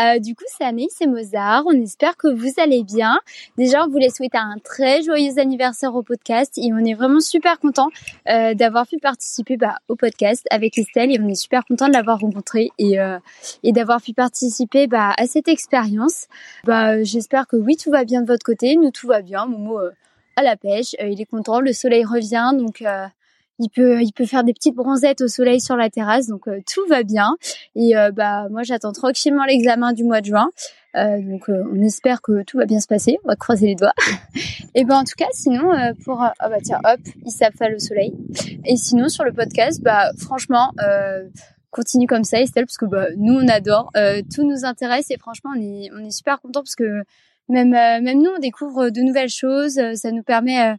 Euh, 0.00 0.18
du 0.18 0.34
coup, 0.34 0.44
c'est 0.46 0.64
Anaïs 0.64 1.00
et 1.00 1.06
Mozart. 1.06 1.64
On 1.66 1.72
espère 1.72 2.16
que 2.16 2.28
vous 2.28 2.52
allez 2.58 2.84
bien. 2.84 3.18
Déjà, 3.56 3.84
on 3.84 3.88
voulait 3.88 4.10
souhaiter 4.10 4.38
un 4.38 4.56
très 4.62 5.02
joyeux 5.02 5.38
anniversaire 5.38 5.94
au 5.94 6.02
podcast 6.02 6.56
et 6.56 6.72
on 6.72 6.78
est 6.78 6.94
vraiment 6.94 7.20
super 7.20 7.58
content 7.58 7.88
euh, 8.28 8.54
d'avoir 8.54 8.86
pu 8.86 8.98
participer 8.98 9.56
bah, 9.56 9.76
au 9.88 9.96
podcast 9.96 10.46
avec 10.50 10.78
Estelle 10.78 11.12
et 11.12 11.20
on 11.20 11.28
est 11.28 11.34
super 11.34 11.64
content 11.64 11.88
de 11.88 11.92
l'avoir 11.92 12.20
rencontré 12.20 12.70
et, 12.78 13.00
euh, 13.00 13.18
et 13.62 13.72
d'avoir 13.72 14.00
pu 14.00 14.12
participer 14.12 14.86
bah, 14.86 15.12
à 15.16 15.26
cette 15.26 15.48
expérience. 15.48 16.26
Bah, 16.64 17.02
J'espère 17.02 17.46
que 17.46 17.56
oui, 17.56 17.76
tout 17.76 17.90
va 17.90 18.04
bien 18.04 18.22
de 18.22 18.26
votre 18.26 18.44
côté. 18.44 18.76
Nous, 18.76 18.90
tout 18.90 19.08
va 19.08 19.22
bien. 19.22 19.46
Momo 19.46 19.80
à 20.36 20.42
la 20.42 20.56
pêche. 20.56 20.94
il 21.00 21.20
est 21.20 21.26
content. 21.26 21.60
Le 21.60 21.72
soleil 21.72 22.04
revient. 22.04 22.52
Donc, 22.54 22.82
il 23.58 23.68
peut 23.70 24.02
il 24.02 24.12
peut 24.12 24.26
faire 24.26 24.44
des 24.44 24.52
petites 24.52 24.74
bronzettes 24.74 25.20
au 25.20 25.28
soleil 25.28 25.60
sur 25.60 25.76
la 25.76 25.90
terrasse 25.90 26.26
donc 26.26 26.48
euh, 26.48 26.60
tout 26.72 26.86
va 26.88 27.02
bien. 27.02 27.36
Et 27.74 27.96
euh, 27.96 28.10
bah 28.12 28.48
moi 28.50 28.62
j'attends 28.62 28.92
tranquillement 28.92 29.44
l'examen 29.44 29.92
du 29.92 30.04
mois 30.04 30.20
de 30.20 30.26
juin. 30.26 30.48
Euh, 30.96 31.20
donc 31.20 31.48
on 31.48 31.80
espère 31.82 32.22
que 32.22 32.42
tout 32.44 32.58
va 32.58 32.66
bien 32.66 32.80
se 32.80 32.86
passer. 32.86 33.18
On 33.24 33.28
va 33.28 33.36
croiser 33.36 33.66
les 33.66 33.74
doigts. 33.74 33.92
Et 34.74 34.84
ben 34.84 34.96
en 34.96 35.04
tout 35.04 35.14
cas 35.16 35.28
sinon 35.32 35.72
pour 36.04 36.22
ah 36.22 36.48
bah 36.48 36.58
tiens 36.62 36.80
hop 36.84 37.00
il 37.24 37.30
s'affale 37.30 37.74
au 37.74 37.78
soleil. 37.78 38.12
Et 38.64 38.76
sinon 38.76 39.08
sur 39.08 39.24
le 39.24 39.32
podcast 39.32 39.82
bah 39.82 40.10
franchement 40.18 40.72
continue 41.70 42.06
comme 42.06 42.24
ça 42.24 42.40
Estelle 42.40 42.64
parce 42.64 42.78
que 42.78 42.86
bah, 42.86 43.08
nous 43.16 43.34
on 43.34 43.48
adore. 43.48 43.90
Tout 44.34 44.44
nous 44.48 44.64
intéresse 44.64 45.10
et 45.10 45.18
franchement 45.18 45.50
on 45.56 45.60
est 45.60 45.90
on 45.94 46.04
est 46.04 46.10
super 46.10 46.40
content 46.40 46.60
parce 46.60 46.76
que 46.76 47.02
même 47.48 47.70
même 47.70 48.22
nous 48.22 48.30
on 48.36 48.38
découvre 48.38 48.90
de 48.90 49.00
nouvelles 49.00 49.30
choses. 49.30 49.80
Ça 49.94 50.10
nous 50.12 50.22
permet 50.22 50.76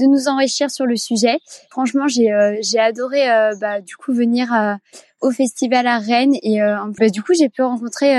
de 0.00 0.06
nous 0.06 0.28
enrichir 0.28 0.70
sur 0.70 0.86
le 0.86 0.96
sujet. 0.96 1.38
Franchement, 1.70 2.08
j'ai 2.08 2.32
euh, 2.32 2.56
j'ai 2.62 2.78
adoré 2.78 3.30
euh, 3.30 3.54
bah, 3.60 3.80
du 3.80 3.96
coup 3.96 4.12
venir 4.12 4.52
euh, 4.52 4.74
au 5.20 5.30
festival 5.30 5.86
à 5.86 5.98
Rennes 5.98 6.34
et 6.42 6.60
bah, 6.98 7.08
du 7.10 7.22
coup 7.22 7.34
j'ai 7.38 7.50
pu 7.50 7.60
rencontrer 7.60 8.14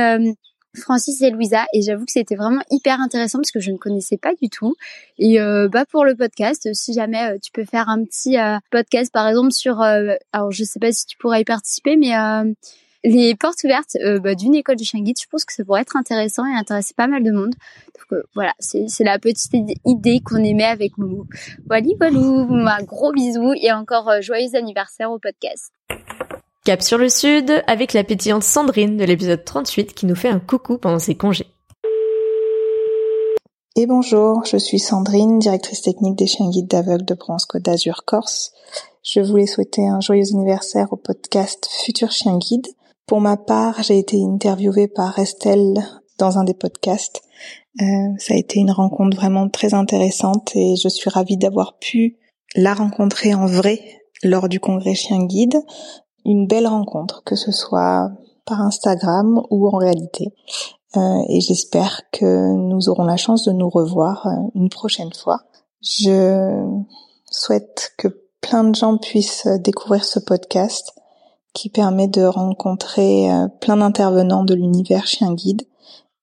Francis 0.75 1.19
et 1.23 1.31
Louisa 1.31 1.65
et 1.73 1.81
j'avoue 1.81 2.05
que 2.05 2.11
c'était 2.11 2.35
vraiment 2.35 2.61
hyper 2.69 3.01
intéressant 3.01 3.39
parce 3.39 3.49
que 3.49 3.59
je 3.59 3.71
ne 3.71 3.77
connaissais 3.77 4.17
pas 4.17 4.35
du 4.39 4.49
tout 4.49 4.75
et 5.17 5.39
bah 5.71 5.85
pour 5.89 6.05
le 6.05 6.15
podcast 6.15 6.69
si 6.73 6.93
jamais 6.93 7.39
tu 7.39 7.51
peux 7.51 7.65
faire 7.65 7.89
un 7.89 8.03
petit 8.03 8.37
podcast 8.69 9.11
par 9.11 9.27
exemple 9.27 9.51
sur 9.51 9.81
alors 9.81 10.51
je 10.51 10.63
sais 10.63 10.79
pas 10.79 10.91
si 10.91 11.07
tu 11.07 11.17
pourrais 11.17 11.41
y 11.41 11.43
participer 11.43 11.97
mais 11.97 12.13
les 13.03 13.35
portes 13.35 13.63
ouvertes 13.63 13.97
euh, 14.03 14.19
bah, 14.19 14.35
d'une 14.35 14.55
école 14.55 14.75
de 14.75 14.83
chien 14.83 15.01
guide, 15.01 15.17
je 15.19 15.27
pense 15.29 15.45
que 15.45 15.53
ça 15.53 15.63
pourrait 15.63 15.81
être 15.81 15.95
intéressant 15.95 16.45
et 16.45 16.53
intéresser 16.55 16.93
pas 16.95 17.07
mal 17.07 17.23
de 17.23 17.31
monde. 17.31 17.53
Donc 17.95 18.19
euh, 18.19 18.23
voilà, 18.35 18.53
c'est 18.59 19.03
la 19.03 19.19
petite 19.19 19.51
idée 19.85 20.19
qu'on 20.19 20.43
aimait 20.43 20.63
avec 20.63 20.97
Momo. 20.97 21.25
Voilà, 21.65 21.87
voilà, 21.97 22.77
un 22.79 22.83
gros 22.83 23.11
bisou 23.11 23.53
et 23.59 23.71
encore 23.71 24.09
euh, 24.09 24.21
joyeux 24.21 24.55
anniversaire 24.55 25.11
au 25.11 25.19
podcast. 25.19 25.73
Cap 26.63 26.81
sur 26.83 26.99
le 26.99 27.09
sud 27.09 27.63
avec 27.65 27.93
la 27.93 28.03
pétillante 28.03 28.43
Sandrine 28.43 28.97
de 28.97 29.03
l'épisode 29.03 29.43
38 29.43 29.93
qui 29.93 30.05
nous 30.05 30.15
fait 30.15 30.29
un 30.29 30.39
coucou 30.39 30.77
pendant 30.77 30.99
ses 30.99 31.15
congés. 31.15 31.47
Et 33.77 33.87
bonjour, 33.87 34.45
je 34.45 34.57
suis 34.57 34.79
Sandrine, 34.79 35.39
directrice 35.39 35.81
technique 35.81 36.17
des 36.17 36.27
chiens 36.27 36.49
guides 36.49 36.67
d'aveugles 36.67 37.05
de 37.05 37.15
Bronze 37.15 37.45
Côte 37.45 37.63
d'Azur 37.63 38.03
Corse. 38.05 38.51
Je 39.01 39.21
voulais 39.21 39.47
souhaiter 39.47 39.87
un 39.87 40.01
joyeux 40.01 40.25
anniversaire 40.33 40.91
au 40.91 40.97
podcast 40.97 41.67
Futur 41.83 42.11
Chien 42.11 42.37
Guide. 42.37 42.67
Pour 43.11 43.19
ma 43.19 43.35
part, 43.35 43.83
j'ai 43.83 43.99
été 43.99 44.23
interviewée 44.23 44.87
par 44.87 45.19
Estelle 45.19 45.85
dans 46.17 46.37
un 46.37 46.45
des 46.45 46.53
podcasts. 46.53 47.21
Euh, 47.81 47.83
ça 48.17 48.35
a 48.35 48.37
été 48.37 48.61
une 48.61 48.71
rencontre 48.71 49.17
vraiment 49.17 49.49
très 49.49 49.73
intéressante 49.73 50.55
et 50.55 50.77
je 50.77 50.87
suis 50.87 51.09
ravie 51.09 51.35
d'avoir 51.35 51.77
pu 51.77 52.15
la 52.55 52.73
rencontrer 52.73 53.33
en 53.33 53.47
vrai 53.47 53.81
lors 54.23 54.47
du 54.47 54.61
congrès 54.61 54.95
Chien 54.95 55.25
Guide. 55.25 55.57
Une 56.23 56.47
belle 56.47 56.67
rencontre, 56.67 57.21
que 57.25 57.35
ce 57.35 57.51
soit 57.51 58.11
par 58.45 58.61
Instagram 58.61 59.41
ou 59.49 59.67
en 59.67 59.77
réalité. 59.77 60.33
Euh, 60.95 61.21
et 61.27 61.41
j'espère 61.41 62.03
que 62.13 62.53
nous 62.53 62.87
aurons 62.87 63.03
la 63.03 63.17
chance 63.17 63.43
de 63.43 63.51
nous 63.51 63.69
revoir 63.69 64.25
euh, 64.25 64.31
une 64.55 64.69
prochaine 64.69 65.11
fois. 65.13 65.41
Je 65.81 66.65
souhaite 67.29 67.91
que 67.97 68.07
plein 68.39 68.63
de 68.63 68.73
gens 68.73 68.95
puissent 68.95 69.47
découvrir 69.47 70.05
ce 70.05 70.19
podcast 70.19 70.93
qui 71.53 71.69
permet 71.69 72.07
de 72.07 72.23
rencontrer 72.23 73.31
euh, 73.31 73.47
plein 73.59 73.77
d'intervenants 73.77 74.43
de 74.43 74.53
l'univers 74.53 75.07
chien 75.07 75.33
guide 75.33 75.63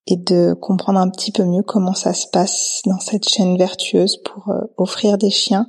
et 0.06 0.16
de 0.16 0.54
comprendre 0.54 0.98
un 0.98 1.10
petit 1.10 1.32
peu 1.32 1.44
mieux 1.44 1.62
comment 1.62 1.94
ça 1.94 2.14
se 2.14 2.26
passe 2.28 2.80
dans 2.86 2.98
cette 2.98 3.28
chaîne 3.28 3.58
vertueuse 3.58 4.16
pour 4.24 4.48
euh, 4.48 4.62
offrir 4.76 5.18
des 5.18 5.30
chiens 5.30 5.66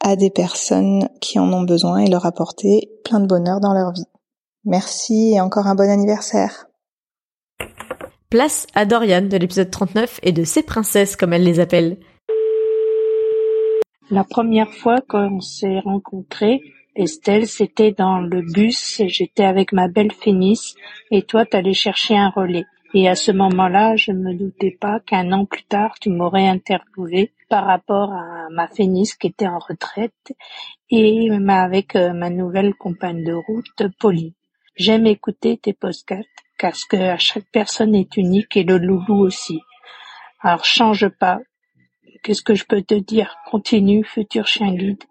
à 0.00 0.16
des 0.16 0.30
personnes 0.30 1.08
qui 1.20 1.38
en 1.38 1.52
ont 1.52 1.62
besoin 1.62 1.98
et 1.98 2.10
leur 2.10 2.26
apporter 2.26 2.90
plein 3.04 3.20
de 3.20 3.26
bonheur 3.26 3.60
dans 3.60 3.72
leur 3.72 3.92
vie. 3.92 4.06
Merci 4.64 5.32
et 5.34 5.40
encore 5.40 5.66
un 5.66 5.74
bon 5.74 5.88
anniversaire. 5.88 6.66
Place 8.28 8.66
à 8.74 8.84
Dorian 8.84 9.22
de 9.22 9.36
l'épisode 9.36 9.70
39 9.70 10.20
et 10.22 10.32
de 10.32 10.44
ses 10.44 10.62
princesses 10.62 11.16
comme 11.16 11.32
elle 11.32 11.44
les 11.44 11.58
appelle. 11.58 11.98
La 14.10 14.24
première 14.24 14.72
fois 14.72 15.00
qu'on 15.08 15.40
s'est 15.40 15.80
rencontrés, 15.80 16.60
Estelle, 16.96 17.46
c'était 17.46 17.92
dans 17.92 18.18
le 18.18 18.42
bus, 18.42 19.00
j'étais 19.06 19.44
avec 19.44 19.72
ma 19.72 19.88
belle 19.88 20.12
Fénice, 20.12 20.74
et 21.10 21.22
toi 21.22 21.46
t'allais 21.46 21.74
chercher 21.74 22.16
un 22.16 22.30
relais. 22.30 22.66
Et 22.94 23.08
à 23.08 23.14
ce 23.14 23.30
moment-là, 23.30 23.94
je 23.94 24.10
me 24.10 24.34
doutais 24.34 24.76
pas 24.80 24.98
qu'un 24.98 25.30
an 25.30 25.44
plus 25.44 25.62
tard, 25.62 25.94
tu 26.00 26.10
m'aurais 26.10 26.48
interviewé 26.48 27.32
par 27.48 27.64
rapport 27.64 28.12
à 28.12 28.48
ma 28.50 28.66
Fénice 28.66 29.14
qui 29.14 29.28
était 29.28 29.46
en 29.46 29.60
retraite 29.60 30.32
et 30.90 31.30
avec 31.48 31.94
euh, 31.94 32.12
ma 32.12 32.30
nouvelle 32.30 32.74
compagne 32.74 33.22
de 33.24 33.32
route, 33.32 33.66
Polly. 34.00 34.34
J'aime 34.74 35.06
écouter 35.06 35.56
tes 35.56 35.72
podcasts 35.72 36.28
parce 36.58 36.84
que 36.84 37.16
chaque 37.18 37.48
personne 37.52 37.94
est 37.94 38.16
unique 38.16 38.56
et 38.56 38.64
le 38.64 38.78
loulou 38.78 39.20
aussi. 39.20 39.60
Alors 40.40 40.64
change 40.64 41.08
pas. 41.08 41.38
Qu'est-ce 42.22 42.42
que 42.42 42.54
je 42.54 42.64
peux 42.64 42.82
te 42.82 42.94
dire? 42.94 43.36
Continue, 43.50 44.04
futur 44.04 44.46
chien 44.46 44.74
guide 44.74 45.04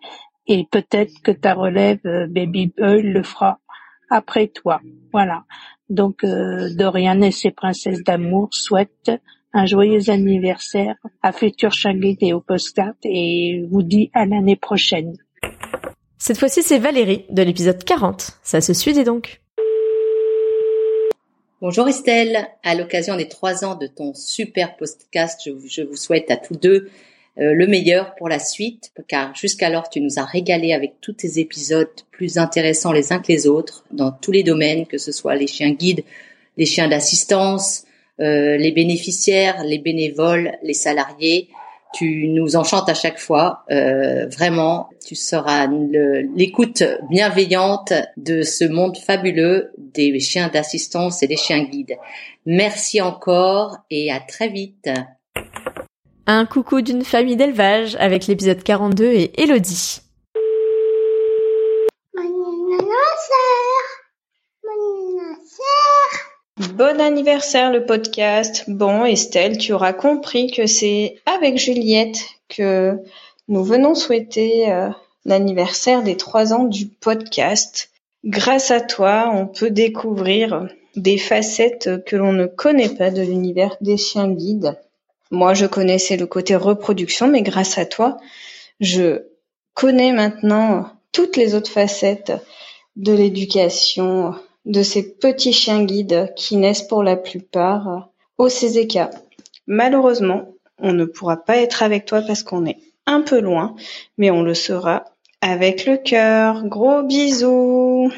et 0.50 0.68
peut-être 0.70 1.22
que 1.24 1.32
ta 1.32 1.54
relève 1.54 2.00
euh, 2.06 2.28
Baby 2.28 2.74
Boy 2.76 3.04
le 3.04 3.24
fera 3.24 3.60
après 4.10 4.48
toi. 4.48 4.82
Voilà. 5.14 5.46
Donc 5.90 6.24
euh, 6.24 6.70
Dorian 6.76 7.22
et 7.22 7.32
ses 7.32 7.52
princesses 7.52 8.04
d'amour 8.04 8.50
souhaitent 8.52 9.12
un 9.54 9.66
joyeux 9.66 10.10
anniversaire 10.10 10.96
à 11.22 11.32
Futur 11.32 11.72
Chagrid 11.72 12.18
et 12.22 12.34
au 12.34 12.42
postcard 12.42 12.94
et 13.04 13.64
vous 13.72 13.84
dit 13.84 14.12
à 14.14 14.26
l'année 14.26 14.56
prochaine. 14.56 15.16
Cette 16.18 16.38
fois-ci, 16.38 16.64
c'est 16.64 16.80
Valérie 16.80 17.26
de 17.30 17.42
l'épisode 17.44 17.84
40. 17.84 18.40
Ça 18.44 18.60
se 18.60 18.74
suit 18.74 18.98
et 19.00 19.04
donc. 19.04 19.42
Bonjour 21.62 21.88
Estelle, 21.88 22.48
à 22.64 22.74
l'occasion 22.74 23.16
des 23.18 23.28
trois 23.28 23.66
ans 23.66 23.76
de 23.76 23.88
ton 23.88 24.14
super 24.14 24.78
podcast, 24.78 25.42
je 25.46 25.82
vous 25.82 25.96
souhaite 25.98 26.32
à 26.32 26.38
tous 26.38 26.56
deux 26.56 26.90
euh, 27.40 27.54
le 27.54 27.68
meilleur 27.68 28.16
pour 28.16 28.28
la 28.28 28.40
suite, 28.40 28.92
car 29.08 29.34
jusqu'alors 29.34 29.90
tu 29.90 30.02
nous 30.02 30.20
as 30.20 30.26
régalé 30.26 30.74
avec 30.74 30.96
tous 31.00 31.14
tes 31.14 31.40
épisodes 31.40 31.88
plus 32.12 32.38
intéressants 32.38 32.92
les 32.92 33.14
uns 33.14 33.20
que 33.20 33.32
les 33.32 33.48
autres, 33.48 33.86
dans 33.92 34.12
tous 34.12 34.32
les 34.32 34.44
domaines, 34.44 34.86
que 34.86 34.98
ce 34.98 35.14
soit 35.14 35.36
les 35.36 35.48
chiens 35.48 35.72
guides, 35.72 36.04
les 36.58 36.66
chiens 36.66 36.90
d'assistance, 36.90 37.86
euh, 38.20 38.58
les 38.58 38.72
bénéficiaires, 38.72 39.64
les 39.64 39.80
bénévoles, 39.80 40.58
les 40.64 40.74
salariés. 40.74 41.48
Tu 41.94 42.28
nous 42.28 42.58
enchantes 42.58 42.90
à 42.90 42.94
chaque 42.94 43.18
fois. 43.18 43.64
Euh, 43.72 44.28
vraiment, 44.28 44.90
tu 45.08 45.16
seras 45.16 45.68
l'écoute 46.36 46.84
bienveillante 47.10 47.94
de 48.18 48.42
ce 48.42 48.66
monde 48.66 48.98
fabuleux 48.98 49.72
des 49.78 50.20
chiens 50.20 50.50
d'assistance 50.50 51.24
et 51.24 51.28
des 51.28 51.38
chiens 51.38 51.64
guides. 51.64 51.96
Merci 52.46 53.00
encore 53.00 53.78
et 53.90 54.12
à 54.12 54.20
très 54.20 54.50
vite. 54.50 54.90
Un 56.32 56.46
coucou 56.46 56.82
d'une 56.82 57.04
famille 57.04 57.38
d'élevage 57.38 57.96
avec 58.00 58.28
l'épisode 58.28 58.62
42 58.62 59.04
et 59.06 59.42
Elodie. 59.42 60.02
Bon 66.76 67.02
anniversaire 67.02 67.72
le 67.72 67.84
podcast. 67.84 68.66
Bon 68.68 69.06
Estelle, 69.06 69.58
tu 69.58 69.74
auras 69.74 69.94
compris 69.94 70.52
que 70.52 70.68
c'est 70.68 71.16
avec 71.26 71.58
Juliette 71.58 72.20
que 72.48 73.00
nous 73.48 73.64
venons 73.64 73.96
souhaiter 73.96 74.72
euh, 74.72 74.90
l'anniversaire 75.26 76.04
des 76.04 76.16
trois 76.16 76.54
ans 76.54 76.66
du 76.66 76.86
podcast. 76.86 77.90
Grâce 78.24 78.70
à 78.70 78.82
toi, 78.82 79.32
on 79.34 79.48
peut 79.48 79.72
découvrir 79.72 80.68
des 80.96 81.18
facettes 81.18 82.06
que 82.06 82.16
l'on 82.16 82.34
ne 82.34 82.46
connaît 82.46 82.96
pas 82.96 83.10
de 83.10 83.24
l'univers 83.24 83.78
des 83.82 83.98
chiens 83.98 84.30
guides. 84.30 84.78
Moi, 85.32 85.54
je 85.54 85.66
connaissais 85.66 86.18
le 86.18 86.26
côté 86.26 86.56
reproduction, 86.56 87.28
mais 87.28 87.42
grâce 87.42 87.78
à 87.78 87.86
toi, 87.86 88.18
je 88.80 89.26
connais 89.74 90.12
maintenant 90.12 90.92
toutes 91.12 91.38
les 91.38 91.56
autres 91.56 91.72
facettes 91.72 92.34
de 92.96 93.14
l'éducation 93.14 94.36
de 94.66 94.84
ces 94.84 95.16
petits 95.16 95.54
chiens 95.54 95.84
guides 95.84 96.34
qui 96.36 96.58
naissent 96.58 96.88
pour 96.88 97.04
la 97.04 97.16
plupart 97.16 98.10
au 98.38 98.48
CZK. 98.48 99.00
Malheureusement, 99.68 100.54
on 100.80 100.94
ne 100.94 101.06
pourra 101.06 101.38
pas 101.38 101.58
être 101.58 101.84
avec 101.84 102.06
toi 102.06 102.22
parce 102.22 102.44
qu'on 102.44 102.66
est 102.66 102.78
un 103.06 103.22
peu 103.22 103.40
loin, 103.40 103.76
mais 104.18 104.32
on 104.32 104.44
le 104.44 104.54
sera 104.54 105.06
avec 105.42 105.86
le 105.86 105.98
cœur. 105.98 106.66
Gros 106.66 107.04
bisous 107.04 108.12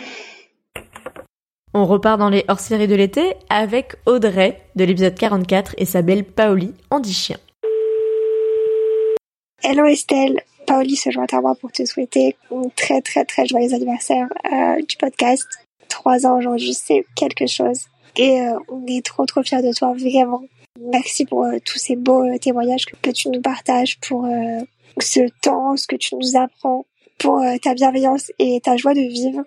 On 1.74 1.86
repart 1.86 2.20
dans 2.20 2.30
les 2.30 2.44
hors-séries 2.50 2.90
de 2.90 2.96
l'été 2.96 3.36
avec 3.50 3.94
Audrey 4.06 4.62
de 4.76 4.84
l'épisode 4.84 5.16
44 5.16 5.76
et 5.78 5.86
sa 5.86 6.02
belle 6.02 6.26
Paoli 6.26 6.74
en 6.90 7.00
10 7.00 7.14
chiens. 7.14 7.40
Hello 9.64 9.86
Estelle, 9.86 10.42
Paoli 10.68 10.98
se 10.98 11.12
joint 11.12 11.28
à 11.32 11.40
moi 11.40 11.56
pour 11.56 11.72
te 11.72 11.86
souhaiter 11.86 12.36
un 12.52 12.64
très 12.76 13.02
très 13.02 13.24
très 13.24 13.46
joyeux 13.46 13.74
anniversaire 13.74 14.28
euh, 14.52 14.82
du 14.86 14.98
podcast 14.98 15.48
trois 15.88 16.26
ans 16.26 16.38
aujourd'hui, 16.38 16.74
c'est 16.74 17.06
quelque 17.16 17.48
chose. 17.48 17.86
Et 18.18 18.42
euh, 18.42 18.60
on 18.68 18.86
est 18.88 19.06
trop 19.06 19.26
trop 19.26 19.42
fiers 19.42 19.62
de 19.62 19.72
toi, 19.72 19.94
vraiment. 19.94 20.44
Merci 20.78 21.26
pour 21.26 21.46
euh, 21.46 21.58
tous 21.64 21.78
ces 21.78 21.96
beaux 21.96 22.38
témoignages 22.40 22.86
que 23.02 23.12
tu 23.12 23.30
nous 23.30 23.42
partages, 23.42 23.98
pour 24.02 24.28
ce 25.00 25.22
temps, 25.42 25.78
ce 25.78 25.88
que 25.88 25.96
tu 25.96 26.16
nous 26.16 26.36
apprends, 26.36 26.86
pour 27.18 27.42
ta 27.62 27.74
bienveillance 27.76 28.30
et 28.40 28.60
ta 28.62 28.76
joie 28.76 28.94
de 28.94 29.02
vivre. 29.02 29.44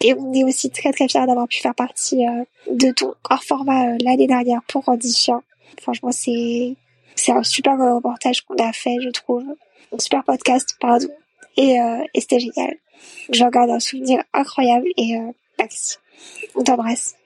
Et 0.00 0.14
on 0.14 0.32
est 0.32 0.44
aussi 0.44 0.70
très 0.70 0.92
très 0.92 1.08
fiers 1.08 1.26
d'avoir 1.26 1.48
pu 1.48 1.60
faire 1.60 1.74
partie 1.74 2.24
de 2.70 2.92
ton 2.92 3.14
hors 3.28 3.42
format 3.42 3.96
l'année 3.98 4.26
dernière 4.26 4.62
pour 4.68 4.84
Chien. 5.02 5.42
Franchement, 5.80 6.12
c'est 6.12 6.76
c'est 7.14 7.32
un 7.32 7.42
super 7.42 7.76
reportage 7.76 8.42
qu'on 8.42 8.54
a 8.56 8.72
fait, 8.72 8.96
je 9.02 9.08
trouve. 9.08 9.44
Un 9.92 9.98
super 9.98 10.22
podcast, 10.22 10.76
pardon. 10.80 11.08
Et, 11.56 11.78
et 12.14 12.20
c'était 12.20 12.38
génial. 12.38 12.76
J'en 13.30 13.48
garde 13.48 13.70
un 13.70 13.80
souvenir 13.80 14.22
incroyable 14.32 14.86
et 14.96 15.18
on 16.54 16.62
t'embrasse. 16.62 17.16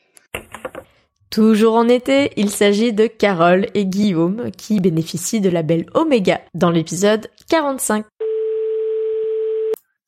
Toujours 1.30 1.76
en 1.76 1.88
été, 1.88 2.30
il 2.36 2.50
s'agit 2.50 2.92
de 2.92 3.06
Carole 3.06 3.66
et 3.72 3.86
Guillaume 3.86 4.50
qui 4.50 4.80
bénéficient 4.80 5.40
de 5.40 5.48
la 5.48 5.62
belle 5.62 5.86
Oméga 5.94 6.42
dans 6.52 6.70
l'épisode 6.70 7.30
45. 7.48 8.04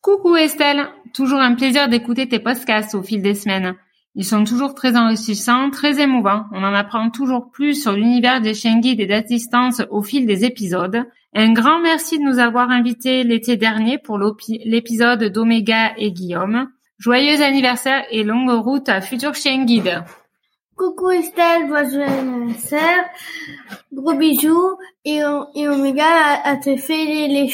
Coucou 0.04 0.36
Estelle, 0.36 0.86
toujours 1.14 1.40
un 1.40 1.54
plaisir 1.54 1.88
d'écouter 1.88 2.28
tes 2.28 2.38
podcasts 2.38 2.94
au 2.94 3.02
fil 3.02 3.22
des 3.22 3.32
semaines. 3.32 3.74
Ils 4.14 4.26
sont 4.26 4.44
toujours 4.44 4.74
très 4.74 4.98
enrichissants, 4.98 5.70
très 5.70 5.98
émouvants. 5.98 6.44
On 6.52 6.62
en 6.62 6.74
apprend 6.74 7.08
toujours 7.08 7.50
plus 7.50 7.80
sur 7.80 7.92
l'univers 7.92 8.42
des 8.42 8.52
chiens 8.52 8.80
guides 8.80 9.00
et 9.00 9.06
d'assistance 9.06 9.80
au 9.88 10.02
fil 10.02 10.26
des 10.26 10.44
épisodes. 10.44 11.04
Un 11.34 11.54
grand 11.54 11.80
merci 11.80 12.18
de 12.18 12.22
nous 12.22 12.38
avoir 12.38 12.68
invités 12.68 13.24
l'été 13.24 13.56
dernier 13.56 13.96
pour 13.96 14.18
l'épisode 14.18 15.24
d'Oméga 15.24 15.94
et 15.96 16.12
Guillaume. 16.12 16.68
Joyeux 16.98 17.40
anniversaire 17.42 18.04
et 18.10 18.24
longue 18.24 18.62
route 18.62 18.90
à 18.90 19.00
Futur 19.00 19.34
Chien 19.34 19.64
Guide. 19.64 20.04
Coucou 20.76 21.12
Estelle, 21.12 21.66
joyeux 21.66 22.02
anniversaire. 22.02 23.04
Gros 23.90 24.12
bisous 24.12 24.76
et, 25.06 25.24
Omega 25.24 26.04
a, 26.44 26.58
te 26.58 26.76
fait 26.76 27.06
les, 27.06 27.28
les. 27.28 27.48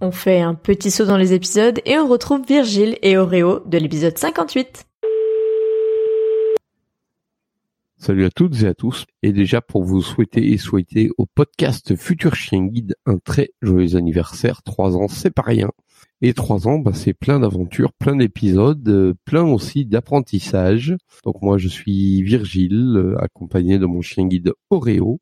On 0.00 0.12
fait 0.12 0.40
un 0.40 0.54
petit 0.54 0.92
saut 0.92 1.06
dans 1.06 1.16
les 1.16 1.32
épisodes 1.32 1.80
et 1.84 1.98
on 1.98 2.06
retrouve 2.06 2.46
Virgile 2.46 2.96
et 3.02 3.16
Oreo 3.16 3.64
de 3.66 3.78
l'épisode 3.78 4.16
58. 4.16 4.86
Salut 7.96 8.24
à 8.24 8.30
toutes 8.30 8.62
et 8.62 8.66
à 8.68 8.74
tous. 8.74 9.06
Et 9.24 9.32
déjà 9.32 9.60
pour 9.60 9.82
vous 9.82 10.00
souhaiter 10.00 10.52
et 10.52 10.56
souhaiter 10.56 11.10
au 11.18 11.26
podcast 11.26 11.96
Futur 11.96 12.36
Chien 12.36 12.66
Guide 12.66 12.94
un 13.06 13.18
très 13.18 13.50
joyeux 13.60 13.96
anniversaire. 13.96 14.62
Trois 14.62 14.96
ans, 14.96 15.08
c'est 15.08 15.34
pas 15.34 15.42
rien. 15.42 15.72
Et 16.22 16.32
trois 16.32 16.68
ans, 16.68 16.78
bah, 16.78 16.92
c'est 16.94 17.12
plein 17.12 17.40
d'aventures, 17.40 17.92
plein 17.92 18.14
d'épisodes, 18.14 18.88
euh, 18.88 19.14
plein 19.24 19.46
aussi 19.46 19.84
d'apprentissage. 19.84 20.96
Donc 21.24 21.42
moi, 21.42 21.58
je 21.58 21.66
suis 21.66 22.22
Virgile, 22.22 22.96
euh, 22.96 23.20
accompagné 23.20 23.80
de 23.80 23.86
mon 23.86 24.00
chien 24.00 24.28
guide 24.28 24.52
Oreo. 24.70 25.18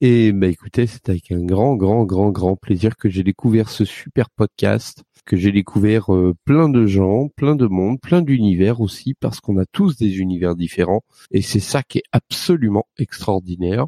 Et 0.00 0.30
bah 0.30 0.46
écoutez, 0.46 0.86
c'est 0.86 1.08
avec 1.08 1.32
un 1.32 1.44
grand, 1.44 1.74
grand, 1.74 2.04
grand, 2.04 2.30
grand 2.30 2.54
plaisir 2.54 2.96
que 2.96 3.08
j'ai 3.08 3.24
découvert 3.24 3.68
ce 3.68 3.84
super 3.84 4.30
podcast, 4.30 5.02
que 5.26 5.36
j'ai 5.36 5.50
découvert 5.50 6.14
euh, 6.14 6.34
plein 6.44 6.68
de 6.68 6.86
gens, 6.86 7.28
plein 7.34 7.56
de 7.56 7.66
monde, 7.66 8.00
plein 8.00 8.22
d'univers 8.22 8.80
aussi, 8.80 9.14
parce 9.14 9.40
qu'on 9.40 9.58
a 9.58 9.66
tous 9.66 9.96
des 9.96 10.18
univers 10.20 10.54
différents. 10.54 11.02
Et 11.32 11.42
c'est 11.42 11.58
ça 11.58 11.82
qui 11.82 11.98
est 11.98 12.04
absolument 12.12 12.86
extraordinaire. 12.96 13.86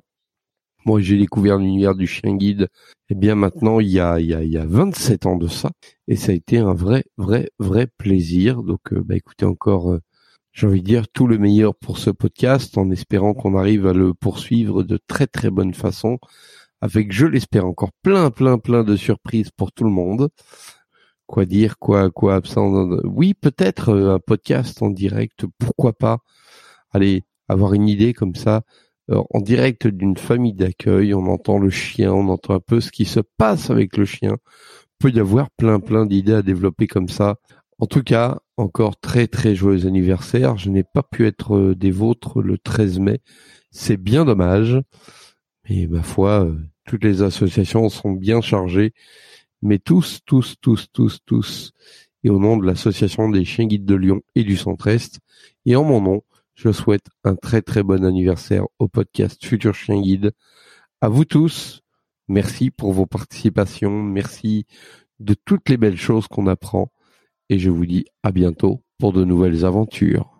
Moi, 0.84 1.00
j'ai 1.00 1.16
découvert 1.16 1.58
l'univers 1.58 1.94
du 1.94 2.08
chien 2.08 2.34
guide, 2.36 2.68
eh 3.10 3.14
bien 3.14 3.36
maintenant, 3.36 3.78
il 3.78 3.88
y 3.88 4.00
a, 4.00 4.18
il 4.18 4.26
y 4.26 4.34
a, 4.34 4.42
il 4.42 4.50
y 4.50 4.58
a 4.58 4.66
27 4.66 5.26
ans 5.26 5.36
de 5.36 5.46
ça, 5.46 5.70
et 6.08 6.16
ça 6.16 6.32
a 6.32 6.34
été 6.34 6.58
un 6.58 6.74
vrai, 6.74 7.04
vrai, 7.18 7.50
vrai 7.60 7.86
plaisir. 7.98 8.62
Donc, 8.64 8.92
euh, 8.92 9.02
bah, 9.04 9.14
écoutez 9.14 9.44
encore, 9.44 9.92
euh, 9.92 10.00
j'ai 10.60 10.66
envie 10.66 10.82
de 10.82 10.86
dire 10.86 11.08
tout 11.08 11.26
le 11.26 11.38
meilleur 11.38 11.74
pour 11.74 11.96
ce 11.96 12.10
podcast, 12.10 12.76
en 12.76 12.90
espérant 12.90 13.32
qu'on 13.32 13.56
arrive 13.56 13.86
à 13.86 13.94
le 13.94 14.12
poursuivre 14.12 14.82
de 14.82 14.98
très, 15.06 15.26
très 15.26 15.48
bonne 15.48 15.72
façon, 15.72 16.18
avec, 16.82 17.12
je 17.12 17.24
l'espère, 17.24 17.64
encore 17.66 17.92
plein, 18.02 18.30
plein, 18.30 18.58
plein 18.58 18.84
de 18.84 18.94
surprises 18.94 19.50
pour 19.56 19.72
tout 19.72 19.84
le 19.84 19.90
monde. 19.90 20.28
Quoi 21.24 21.46
dire, 21.46 21.78
quoi, 21.78 22.10
quoi 22.10 22.34
absent 22.34 22.90
Oui, 23.04 23.32
peut-être 23.32 23.88
euh, 23.88 24.16
un 24.16 24.18
podcast 24.18 24.82
en 24.82 24.90
direct, 24.90 25.46
pourquoi 25.58 25.94
pas. 25.94 26.18
Allez, 26.90 27.22
avoir 27.48 27.72
une 27.72 27.88
idée 27.88 28.12
comme 28.12 28.34
ça 28.34 28.60
en 29.08 29.40
direct 29.40 29.88
d'une 29.88 30.16
famille 30.16 30.52
d'accueil, 30.52 31.14
on 31.14 31.26
entend 31.26 31.58
le 31.58 31.70
chien, 31.70 32.12
on 32.12 32.28
entend 32.28 32.54
un 32.54 32.60
peu 32.60 32.80
ce 32.80 32.92
qui 32.92 33.06
se 33.06 33.20
passe 33.38 33.70
avec 33.70 33.96
le 33.96 34.04
chien. 34.04 34.36
Il 34.36 34.96
peut 35.00 35.10
y 35.10 35.18
avoir 35.18 35.50
plein 35.50 35.80
plein 35.80 36.06
d'idées 36.06 36.34
à 36.34 36.42
développer 36.42 36.86
comme 36.86 37.08
ça. 37.08 37.36
En 37.80 37.86
tout 37.86 38.02
cas, 38.02 38.40
encore 38.58 39.00
très 39.00 39.26
très 39.26 39.54
joyeux 39.54 39.86
anniversaire. 39.86 40.58
Je 40.58 40.68
n'ai 40.68 40.84
pas 40.84 41.02
pu 41.02 41.26
être 41.26 41.56
euh, 41.56 41.74
des 41.74 41.90
vôtres 41.90 42.42
le 42.42 42.58
13 42.58 42.98
mai. 42.98 43.20
C'est 43.70 43.96
bien 43.96 44.26
dommage. 44.26 44.78
Mais 45.68 45.86
ma 45.86 46.02
foi, 46.02 46.44
euh, 46.44 46.58
toutes 46.84 47.04
les 47.04 47.22
associations 47.22 47.88
sont 47.88 48.12
bien 48.12 48.42
chargées. 48.42 48.92
Mais 49.62 49.78
tous, 49.78 50.20
tous, 50.26 50.56
tous, 50.60 50.88
tous, 50.92 51.20
tous. 51.24 51.72
Et 52.22 52.28
au 52.28 52.38
nom 52.38 52.58
de 52.58 52.66
l'association 52.66 53.30
des 53.30 53.46
chiens 53.46 53.66
guides 53.66 53.86
de 53.86 53.94
Lyon 53.94 54.20
et 54.34 54.44
du 54.44 54.58
Centre-Est, 54.58 55.20
et 55.64 55.74
en 55.74 55.84
mon 55.84 56.02
nom, 56.02 56.22
je 56.54 56.72
souhaite 56.72 57.06
un 57.24 57.34
très 57.34 57.62
très 57.62 57.82
bon 57.82 58.04
anniversaire 58.04 58.66
au 58.78 58.88
podcast 58.88 59.42
Futur 59.42 59.74
Chien 59.74 60.02
Guide. 60.02 60.32
À 61.00 61.08
vous 61.08 61.24
tous, 61.24 61.80
merci 62.28 62.70
pour 62.70 62.92
vos 62.92 63.06
participations, 63.06 64.02
merci 64.02 64.66
de 65.18 65.32
toutes 65.32 65.70
les 65.70 65.78
belles 65.78 65.96
choses 65.96 66.28
qu'on 66.28 66.46
apprend 66.46 66.92
et 67.50 67.58
je 67.58 67.68
vous 67.68 67.84
dis 67.84 68.06
à 68.22 68.30
bientôt 68.30 68.80
pour 68.98 69.12
de 69.12 69.24
nouvelles 69.24 69.64
aventures. 69.64 70.30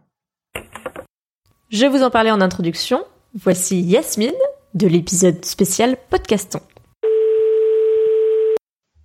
Je 1.69 1.87
vous 1.87 2.03
en 2.03 2.11
parlais 2.11 2.31
en 2.31 2.41
introduction. 2.41 3.05
Voici 3.35 3.81
Yasmine 3.81 4.31
de 4.75 4.87
l'épisode 4.87 5.45
spécial 5.45 5.97
Podcaston. 6.09 6.61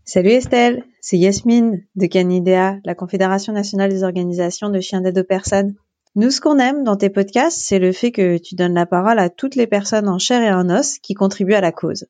Salut 0.04 0.30
Estelle, 0.30 0.84
c'est 1.02 1.18
Yasmine 1.18 1.84
de 1.96 2.06
Canidea, 2.06 2.78
la 2.86 2.94
Confédération 2.94 3.54
nationale 3.54 3.90
des 3.90 4.04
organisations 4.04 4.70
de 4.70 4.80
chiens 4.80 5.02
d'aide 5.02 5.18
aux 5.18 5.24
personnes. 5.24 5.74
Nous, 6.16 6.30
ce 6.30 6.42
qu'on 6.42 6.60
aime 6.60 6.84
dans 6.84 6.96
tes 6.96 7.10
podcasts, 7.10 7.58
c'est 7.60 7.80
le 7.80 7.92
fait 7.92 8.12
que 8.12 8.38
tu 8.38 8.54
donnes 8.54 8.76
la 8.76 8.86
parole 8.86 9.18
à 9.18 9.30
toutes 9.30 9.56
les 9.56 9.68
personnes 9.68 10.08
en 10.08 10.20
chair 10.20 10.44
et 10.44 10.54
en 10.54 10.70
os 10.70 11.00
qui 11.00 11.16
contribuent 11.16 11.56
à 11.56 11.62
la 11.62 11.72
cause. 11.72 12.06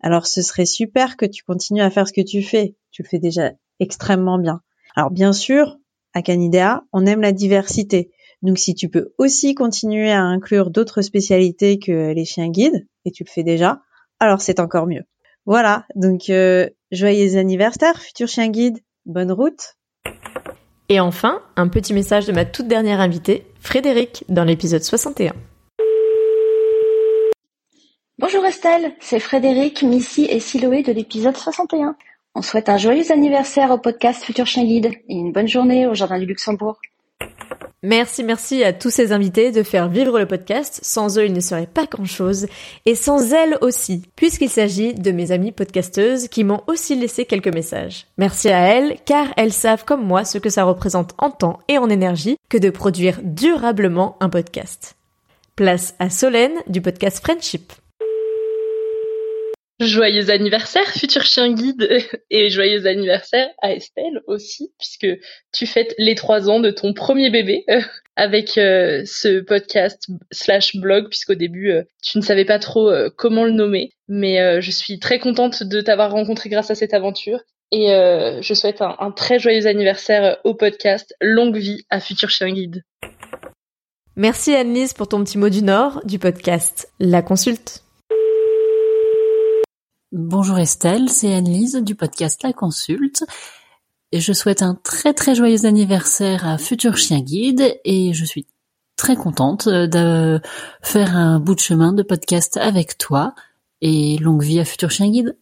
Alors, 0.00 0.26
ce 0.26 0.42
serait 0.42 0.66
super 0.66 1.16
que 1.16 1.24
tu 1.24 1.44
continues 1.44 1.82
à 1.82 1.90
faire 1.90 2.08
ce 2.08 2.12
que 2.12 2.20
tu 2.20 2.42
fais. 2.42 2.74
Tu 2.90 3.02
le 3.02 3.08
fais 3.08 3.20
déjà 3.20 3.52
extrêmement 3.78 4.38
bien. 4.38 4.60
Alors, 4.96 5.10
bien 5.10 5.32
sûr, 5.32 5.78
à 6.14 6.22
Canidea, 6.22 6.82
on 6.92 7.06
aime 7.06 7.20
la 7.20 7.32
diversité. 7.32 8.10
Donc, 8.42 8.58
si 8.58 8.74
tu 8.74 8.88
peux 8.88 9.12
aussi 9.18 9.54
continuer 9.54 10.10
à 10.10 10.22
inclure 10.22 10.70
d'autres 10.70 11.02
spécialités 11.02 11.78
que 11.78 12.12
les 12.12 12.24
chiens 12.24 12.48
guides, 12.48 12.86
et 13.04 13.10
tu 13.10 13.24
le 13.24 13.30
fais 13.30 13.42
déjà, 13.42 13.82
alors 14.18 14.40
c'est 14.40 14.60
encore 14.60 14.86
mieux. 14.86 15.04
Voilà, 15.46 15.86
donc 15.94 16.30
euh, 16.30 16.68
joyeux 16.92 17.36
anniversaire, 17.36 18.00
futur 18.00 18.28
chien 18.28 18.48
guide. 18.48 18.78
Bonne 19.06 19.32
route. 19.32 19.76
Et 20.88 21.00
enfin, 21.00 21.42
un 21.56 21.68
petit 21.68 21.94
message 21.94 22.26
de 22.26 22.32
ma 22.32 22.44
toute 22.44 22.68
dernière 22.68 23.00
invitée, 23.00 23.46
Frédéric, 23.60 24.24
dans 24.28 24.44
l'épisode 24.44 24.82
61. 24.82 25.32
Bonjour 28.18 28.44
Estelle, 28.44 28.92
c'est 29.00 29.18
Frédéric, 29.18 29.82
Missy 29.82 30.26
et 30.26 30.40
Siloé 30.40 30.82
de 30.82 30.92
l'épisode 30.92 31.36
61. 31.36 31.96
On 32.34 32.42
souhaite 32.42 32.68
un 32.68 32.76
joyeux 32.76 33.10
anniversaire 33.10 33.72
au 33.72 33.78
podcast 33.78 34.22
Futur 34.22 34.46
Chien 34.46 34.64
Guide 34.64 34.92
et 35.08 35.14
une 35.14 35.32
bonne 35.32 35.48
journée 35.48 35.88
au 35.88 35.94
Jardin 35.94 36.18
du 36.18 36.26
Luxembourg. 36.26 36.78
Merci, 37.82 38.22
merci 38.22 38.62
à 38.62 38.72
tous 38.72 38.90
ces 38.90 39.12
invités 39.12 39.50
de 39.50 39.62
faire 39.62 39.88
vivre 39.88 40.18
le 40.18 40.26
podcast. 40.26 40.78
Sans 40.82 41.18
eux, 41.18 41.24
il 41.24 41.32
ne 41.32 41.40
serait 41.40 41.66
pas 41.66 41.86
grand-chose. 41.86 42.46
Et 42.86 42.94
sans 42.94 43.32
elles 43.32 43.56
aussi, 43.62 44.02
puisqu'il 44.14 44.50
s'agit 44.50 44.94
de 44.94 45.10
mes 45.10 45.32
amies 45.32 45.50
podcasteuses 45.50 46.28
qui 46.28 46.44
m'ont 46.44 46.62
aussi 46.66 46.94
laissé 46.94 47.24
quelques 47.24 47.52
messages. 47.52 48.06
Merci 48.16 48.50
à 48.50 48.60
elles, 48.60 48.98
car 49.06 49.26
elles 49.36 49.52
savent 49.52 49.84
comme 49.84 50.06
moi 50.06 50.24
ce 50.24 50.38
que 50.38 50.50
ça 50.50 50.64
représente 50.64 51.14
en 51.18 51.30
temps 51.30 51.58
et 51.68 51.78
en 51.78 51.88
énergie 51.88 52.36
que 52.48 52.58
de 52.58 52.70
produire 52.70 53.18
durablement 53.24 54.16
un 54.20 54.28
podcast. 54.28 54.96
Place 55.56 55.94
à 55.98 56.10
Solène 56.10 56.58
du 56.68 56.80
podcast 56.80 57.20
Friendship. 57.20 57.72
Joyeux 59.80 60.28
anniversaire, 60.28 60.86
futur 60.88 61.22
chien 61.22 61.54
guide, 61.54 61.88
et 62.30 62.50
joyeux 62.50 62.86
anniversaire 62.86 63.48
à 63.62 63.72
Estelle 63.72 64.20
aussi, 64.26 64.74
puisque 64.78 65.06
tu 65.52 65.66
fêtes 65.66 65.94
les 65.96 66.14
trois 66.14 66.50
ans 66.50 66.60
de 66.60 66.70
ton 66.70 66.92
premier 66.92 67.30
bébé 67.30 67.64
euh, 67.70 67.80
avec 68.14 68.58
euh, 68.58 69.02
ce 69.06 69.40
podcast 69.40 70.08
slash 70.30 70.76
blog, 70.76 71.08
puisqu'au 71.08 71.34
début 71.34 71.70
euh, 71.70 71.82
tu 72.02 72.18
ne 72.18 72.22
savais 72.22 72.44
pas 72.44 72.58
trop 72.58 72.92
comment 73.16 73.44
le 73.44 73.52
nommer, 73.52 73.90
mais 74.06 74.60
je 74.60 74.70
suis 74.70 74.98
très 74.98 75.18
contente 75.18 75.62
de 75.62 75.80
t'avoir 75.80 76.10
rencontré 76.10 76.50
grâce 76.50 76.70
à 76.70 76.74
cette 76.74 76.92
aventure. 76.92 77.40
Et 77.72 77.86
je 77.88 78.54
souhaite 78.54 78.82
un, 78.82 79.12
très 79.12 79.38
joyeux 79.38 79.66
anniversaire 79.66 80.38
au 80.44 80.54
podcast. 80.54 81.14
Longue 81.20 81.56
vie 81.56 81.84
à 81.88 82.00
Futur 82.00 82.28
Chien 82.28 82.50
Guide. 82.52 82.82
Merci 84.16 84.54
Anne-Lise 84.54 84.92
pour 84.92 85.08
ton 85.08 85.22
petit 85.24 85.38
mot 85.38 85.48
du 85.48 85.62
Nord 85.62 86.00
du 86.04 86.18
podcast 86.18 86.90
La 86.98 87.22
Consulte. 87.22 87.84
Bonjour 90.12 90.58
Estelle, 90.58 91.08
c'est 91.08 91.32
Anne-Lise 91.32 91.76
du 91.76 91.94
podcast 91.94 92.42
La 92.42 92.52
Consulte. 92.52 93.22
Et 94.10 94.18
je 94.18 94.32
souhaite 94.32 94.60
un 94.60 94.74
très 94.74 95.14
très 95.14 95.36
joyeux 95.36 95.66
anniversaire 95.66 96.48
à 96.48 96.58
Futur 96.58 96.96
Chien 96.96 97.20
Guide 97.20 97.78
et 97.84 98.12
je 98.12 98.24
suis 98.24 98.48
très 98.96 99.14
contente 99.14 99.68
de 99.68 100.40
faire 100.82 101.16
un 101.16 101.38
bout 101.38 101.54
de 101.54 101.60
chemin 101.60 101.92
de 101.92 102.02
podcast 102.02 102.56
avec 102.56 102.98
toi 102.98 103.36
et 103.82 104.18
longue 104.18 104.42
vie 104.42 104.58
à 104.58 104.64
Futur 104.64 104.90
Chien 104.90 105.08
Guide. 105.10 105.36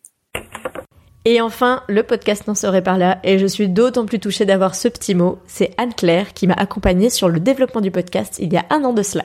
Et 1.24 1.40
enfin, 1.40 1.82
le 1.88 2.02
podcast 2.02 2.46
n'en 2.46 2.54
serait 2.54 2.82
pas 2.82 2.98
là 2.98 3.20
et 3.24 3.38
je 3.38 3.46
suis 3.46 3.70
d'autant 3.70 4.04
plus 4.04 4.20
touchée 4.20 4.44
d'avoir 4.44 4.74
ce 4.74 4.88
petit 4.88 5.14
mot. 5.14 5.38
C'est 5.46 5.72
Anne-Claire 5.78 6.34
qui 6.34 6.46
m'a 6.46 6.52
accompagnée 6.52 7.08
sur 7.08 7.30
le 7.30 7.40
développement 7.40 7.80
du 7.80 7.90
podcast 7.90 8.36
il 8.38 8.52
y 8.52 8.58
a 8.58 8.66
un 8.68 8.84
an 8.84 8.92
de 8.92 9.02
cela. 9.02 9.24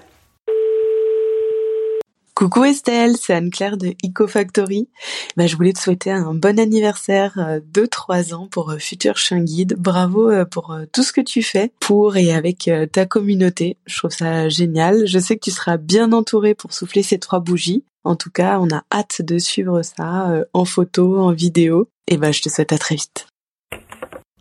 Coucou 2.35 2.63
Estelle, 2.63 3.15
c'est 3.15 3.35
Anne-Claire 3.35 3.77
de 3.77 3.93
EcoFactory. 4.03 4.89
Bah, 5.37 5.45
je 5.45 5.55
voulais 5.55 5.71
te 5.71 5.79
souhaiter 5.79 6.09
un 6.09 6.33
bon 6.33 6.59
anniversaire 6.59 7.33
euh, 7.37 7.59
de 7.71 7.85
3 7.85 8.33
ans 8.33 8.47
pour 8.47 8.71
euh, 8.71 8.79
Futur 8.79 9.17
Chien 9.17 9.39
Guide. 9.39 9.75
Bravo 9.77 10.31
euh, 10.31 10.43
pour 10.43 10.75
tout 10.91 11.03
ce 11.03 11.13
que 11.13 11.21
tu 11.21 11.43
fais 11.43 11.71
pour 11.79 12.17
et 12.17 12.33
avec 12.33 12.71
ta 12.91 13.05
communauté. 13.05 13.77
Je 13.85 13.99
trouve 13.99 14.11
ça 14.11 14.49
génial. 14.49 15.05
Je 15.05 15.19
sais 15.19 15.35
que 15.35 15.43
tu 15.43 15.51
seras 15.51 15.77
bien 15.77 16.11
entouré 16.11 16.55
pour 16.55 16.73
souffler 16.73 17.03
ces 17.03 17.19
trois 17.19 17.39
bougies. 17.39 17.83
En 18.03 18.15
tout 18.15 18.31
cas, 18.31 18.57
on 18.59 18.67
a 18.73 18.83
hâte 18.91 19.21
de 19.21 19.37
suivre 19.37 19.83
ça 19.83 20.43
en 20.53 20.65
photo, 20.65 21.19
en 21.19 21.31
vidéo. 21.31 21.87
Et 22.07 22.17
ben, 22.17 22.33
je 22.33 22.41
te 22.41 22.49
souhaite 22.49 22.73
à 22.73 22.79
très 22.79 22.95
vite. 22.95 23.27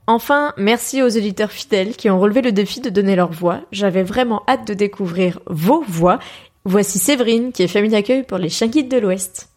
Enfin, 0.07 0.53
merci 0.57 1.03
aux 1.03 1.17
auditeurs 1.17 1.53
fidèles 1.53 1.95
qui 1.95 2.11
ont 2.11 2.19
relevé 2.19 2.43
le 2.43 2.53
défi 2.53 2.81
de 2.81 2.91
donner 2.91 3.15
leur 3.15 3.31
voix. 3.31 3.61
J'avais 3.71 4.03
vraiment 4.03 4.43
hâte 4.49 4.67
de 4.67 4.75
découvrir 4.75 5.41
vos 5.47 5.83
voix 5.87 6.19
Voici 6.65 7.01
Séverine, 7.01 7.51
qui 7.51 7.65
est 7.65 7.69
famille 7.69 7.91
d'accueil 7.91 8.23
pour 8.23 8.39
les 8.39 8.49
chiens 8.49 8.69
guides 8.69 8.89
de 8.89 8.97
l'Ouest. 8.97 9.49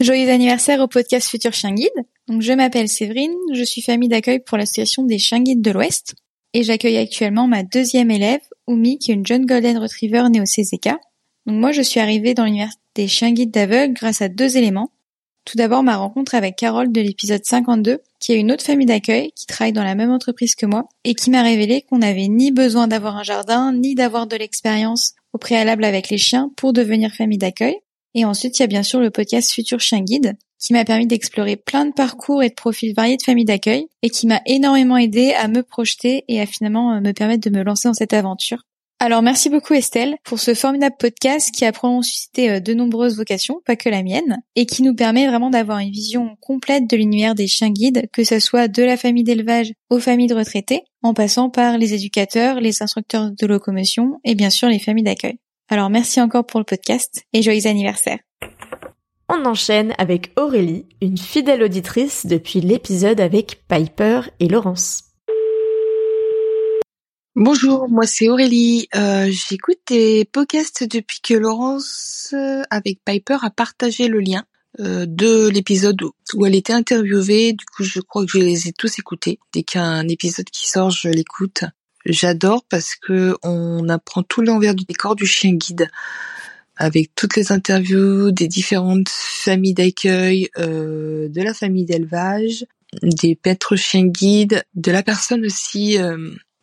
Joyeux 0.00 0.30
anniversaire 0.30 0.80
au 0.80 0.88
podcast 0.88 1.28
Futur 1.28 1.52
Chien 1.52 1.74
Guide. 1.74 1.90
Donc, 2.28 2.40
je 2.40 2.54
m'appelle 2.54 2.88
Séverine, 2.88 3.34
je 3.52 3.62
suis 3.62 3.82
famille 3.82 4.08
d'accueil 4.08 4.40
pour 4.40 4.56
l'association 4.56 5.04
des 5.04 5.18
chiens 5.18 5.42
guides 5.42 5.60
de 5.60 5.70
l'Ouest. 5.70 6.14
Et 6.54 6.62
j'accueille 6.62 6.96
actuellement 6.96 7.46
ma 7.46 7.62
deuxième 7.62 8.10
élève, 8.10 8.40
Oumi, 8.66 8.98
qui 8.98 9.10
est 9.10 9.14
une 9.14 9.26
jeune 9.26 9.44
Golden 9.44 9.76
Retriever 9.76 10.30
née 10.30 10.40
au 10.40 10.44
CZK. 10.44 10.94
Donc, 11.44 11.60
moi, 11.60 11.72
je 11.72 11.82
suis 11.82 12.00
arrivée 12.00 12.32
dans 12.32 12.46
l'univers 12.46 12.72
des 12.94 13.06
chiens 13.06 13.32
guides 13.32 13.50
d'aveugles 13.50 13.92
grâce 13.92 14.22
à 14.22 14.30
deux 14.30 14.56
éléments. 14.56 14.90
Tout 15.46 15.56
d'abord, 15.56 15.84
ma 15.84 15.96
rencontre 15.96 16.34
avec 16.34 16.56
Carole 16.56 16.90
de 16.90 17.00
l'épisode 17.00 17.44
52, 17.44 18.00
qui 18.18 18.32
est 18.32 18.36
une 18.36 18.50
autre 18.50 18.64
famille 18.64 18.86
d'accueil 18.86 19.30
qui 19.36 19.46
travaille 19.46 19.72
dans 19.72 19.84
la 19.84 19.94
même 19.94 20.10
entreprise 20.10 20.56
que 20.56 20.66
moi 20.66 20.88
et 21.04 21.14
qui 21.14 21.30
m'a 21.30 21.42
révélé 21.42 21.82
qu'on 21.82 21.98
n'avait 21.98 22.26
ni 22.26 22.50
besoin 22.50 22.88
d'avoir 22.88 23.16
un 23.16 23.22
jardin, 23.22 23.72
ni 23.72 23.94
d'avoir 23.94 24.26
de 24.26 24.34
l'expérience 24.34 25.12
au 25.32 25.38
préalable 25.38 25.84
avec 25.84 26.10
les 26.10 26.18
chiens 26.18 26.50
pour 26.56 26.72
devenir 26.72 27.12
famille 27.12 27.38
d'accueil. 27.38 27.76
Et 28.14 28.24
ensuite, 28.24 28.58
il 28.58 28.62
y 28.62 28.64
a 28.64 28.66
bien 28.66 28.82
sûr 28.82 28.98
le 28.98 29.10
podcast 29.10 29.52
Futur 29.52 29.78
Chien 29.78 30.00
Guide, 30.00 30.36
qui 30.58 30.72
m'a 30.72 30.84
permis 30.84 31.06
d'explorer 31.06 31.54
plein 31.54 31.86
de 31.86 31.92
parcours 31.92 32.42
et 32.42 32.48
de 32.48 32.54
profils 32.54 32.92
variés 32.92 33.16
de 33.16 33.22
familles 33.22 33.44
d'accueil, 33.44 33.86
et 34.02 34.10
qui 34.10 34.26
m'a 34.26 34.40
énormément 34.46 34.96
aidé 34.96 35.32
à 35.34 35.46
me 35.46 35.62
projeter 35.62 36.24
et 36.26 36.40
à 36.40 36.46
finalement 36.46 36.94
euh, 36.94 37.00
me 37.00 37.12
permettre 37.12 37.48
de 37.48 37.56
me 37.56 37.62
lancer 37.62 37.86
dans 37.86 37.94
cette 37.94 38.14
aventure. 38.14 38.64
Alors 38.98 39.20
merci 39.20 39.50
beaucoup 39.50 39.74
Estelle 39.74 40.16
pour 40.24 40.38
ce 40.38 40.54
formidable 40.54 40.96
podcast 40.98 41.50
qui 41.50 41.66
a 41.66 41.72
probablement 41.72 42.00
suscité 42.00 42.50
euh, 42.50 42.60
de 42.60 42.72
nombreuses 42.72 43.18
vocations, 43.18 43.60
pas 43.66 43.76
que 43.76 43.90
la 43.90 44.02
mienne, 44.02 44.38
et 44.54 44.64
qui 44.64 44.82
nous 44.82 44.94
permet 44.94 45.26
vraiment 45.26 45.50
d'avoir 45.50 45.80
une 45.80 45.90
vision 45.90 46.36
complète 46.40 46.88
de 46.88 46.96
l'univers 46.96 47.34
des 47.34 47.46
chiens 47.46 47.68
guides, 47.68 48.08
que 48.10 48.24
ce 48.24 48.38
soit 48.38 48.68
de 48.68 48.82
la 48.82 48.96
famille 48.96 49.22
d'élevage 49.22 49.72
aux 49.90 49.98
familles 49.98 50.28
de 50.28 50.34
retraités, 50.34 50.80
en 51.02 51.12
passant 51.12 51.50
par 51.50 51.76
les 51.76 51.92
éducateurs, 51.92 52.58
les 52.58 52.82
instructeurs 52.82 53.30
de 53.30 53.46
locomotion 53.46 54.18
et 54.24 54.34
bien 54.34 54.48
sûr 54.48 54.68
les 54.68 54.78
familles 54.78 55.04
d'accueil. 55.04 55.38
Alors 55.68 55.90
merci 55.90 56.18
encore 56.22 56.46
pour 56.46 56.60
le 56.60 56.64
podcast 56.64 57.22
et 57.34 57.42
joyeux 57.42 57.66
anniversaire. 57.66 58.18
On 59.28 59.44
enchaîne 59.44 59.92
avec 59.98 60.30
Aurélie, 60.36 60.86
une 61.02 61.18
fidèle 61.18 61.62
auditrice 61.62 62.24
depuis 62.24 62.62
l'épisode 62.62 63.20
avec 63.20 63.60
Piper 63.68 64.20
et 64.40 64.48
Laurence. 64.48 65.05
Bonjour, 67.38 67.90
moi 67.90 68.06
c'est 68.06 68.30
Aurélie. 68.30 68.88
Euh, 68.96 69.28
J'écoute 69.30 69.76
tes 69.84 70.24
podcasts 70.24 70.84
depuis 70.84 71.20
que 71.20 71.34
Laurence, 71.34 72.30
euh, 72.32 72.62
avec 72.70 73.00
Piper, 73.04 73.36
a 73.42 73.50
partagé 73.50 74.08
le 74.08 74.20
lien 74.20 74.46
euh, 74.80 75.04
de 75.06 75.50
l'épisode 75.50 76.00
où 76.32 76.46
elle 76.46 76.54
était 76.54 76.72
interviewée. 76.72 77.52
Du 77.52 77.66
coup, 77.66 77.84
je 77.84 78.00
crois 78.00 78.24
que 78.24 78.32
je 78.32 78.38
les 78.38 78.68
ai 78.68 78.72
tous 78.72 78.98
écoutés. 78.98 79.38
Dès 79.52 79.64
qu'un 79.64 80.08
épisode 80.08 80.48
qui 80.48 80.66
sort, 80.66 80.88
je 80.88 81.10
l'écoute. 81.10 81.64
J'adore 82.06 82.64
parce 82.70 82.94
que 82.94 83.36
on 83.42 83.86
apprend 83.90 84.22
tout 84.22 84.40
l'envers 84.40 84.74
du 84.74 84.86
décor 84.86 85.14
du 85.14 85.26
chien 85.26 85.52
guide 85.52 85.90
avec 86.76 87.14
toutes 87.14 87.36
les 87.36 87.52
interviews 87.52 88.30
des 88.30 88.48
différentes 88.48 89.10
familles 89.10 89.74
d'accueil, 89.74 90.48
euh, 90.56 91.28
de 91.28 91.42
la 91.42 91.52
famille 91.52 91.84
d'élevage, 91.84 92.64
des 93.02 93.38
maîtres 93.44 93.76
chiens 93.76 94.06
guides, 94.06 94.64
de 94.74 94.90
la 94.90 95.02
personne 95.02 95.44
aussi 95.44 95.98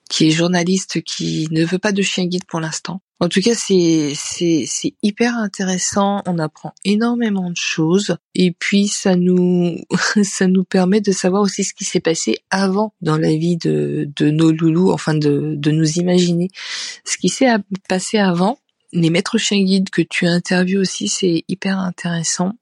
qui 0.10 0.28
est 0.28 0.32
journaliste, 0.32 1.02
qui 1.02 1.48
ne 1.52 1.66
veut 1.66 1.80
pas 1.80 1.92
de 1.92 2.02
chien 2.02 2.26
guide 2.26 2.46
pour 2.46 2.60
l'instant. 2.60 3.02
En 3.20 3.30
tout 3.30 3.39
cas, 3.39 3.56
c'est 3.56 4.13
c'est 4.16 4.66
c'est 4.68 4.96
hyper 5.02 5.38
intéressant. 5.38 6.22
On 6.26 6.39
apprend 6.39 6.74
énormément 6.84 7.50
de 7.50 7.56
choses 7.56 8.18
et 8.36 8.52
puis 8.52 8.88
ça 8.88 9.16
nous 9.16 9.78
ça 10.24 10.48
nous 10.48 10.66
permet 10.66 11.00
de 11.00 11.12
savoir 11.12 11.42
aussi 11.42 11.63
ce 11.63 11.74
qui 11.74 11.86
s'est 11.86 12.02
passé 12.02 12.39
avant 12.50 12.94
dans 13.02 13.18
la 13.18 13.34
vie 13.34 13.56
de 13.56 14.10
de 14.13 14.30
nos 14.30 14.52
loulous, 14.52 14.92
enfin 14.92 15.13
de 15.13 15.56
de 15.56 15.72
nous 15.72 16.00
imaginer 16.00 16.50
ce 17.06 17.18
qui 17.18 17.30
s'est 17.30 17.48
passé 17.88 18.18
avant. 18.18 18.60
Les 18.92 19.10
maîtres 19.10 19.38
chiens 19.38 19.63
guides 19.63 19.89
que 19.89 20.02
tu 20.02 20.28
interviews 20.28 20.82
aussi, 20.82 21.08
c'est 21.08 21.46
hyper 21.48 21.80
intéressant. 21.80 22.54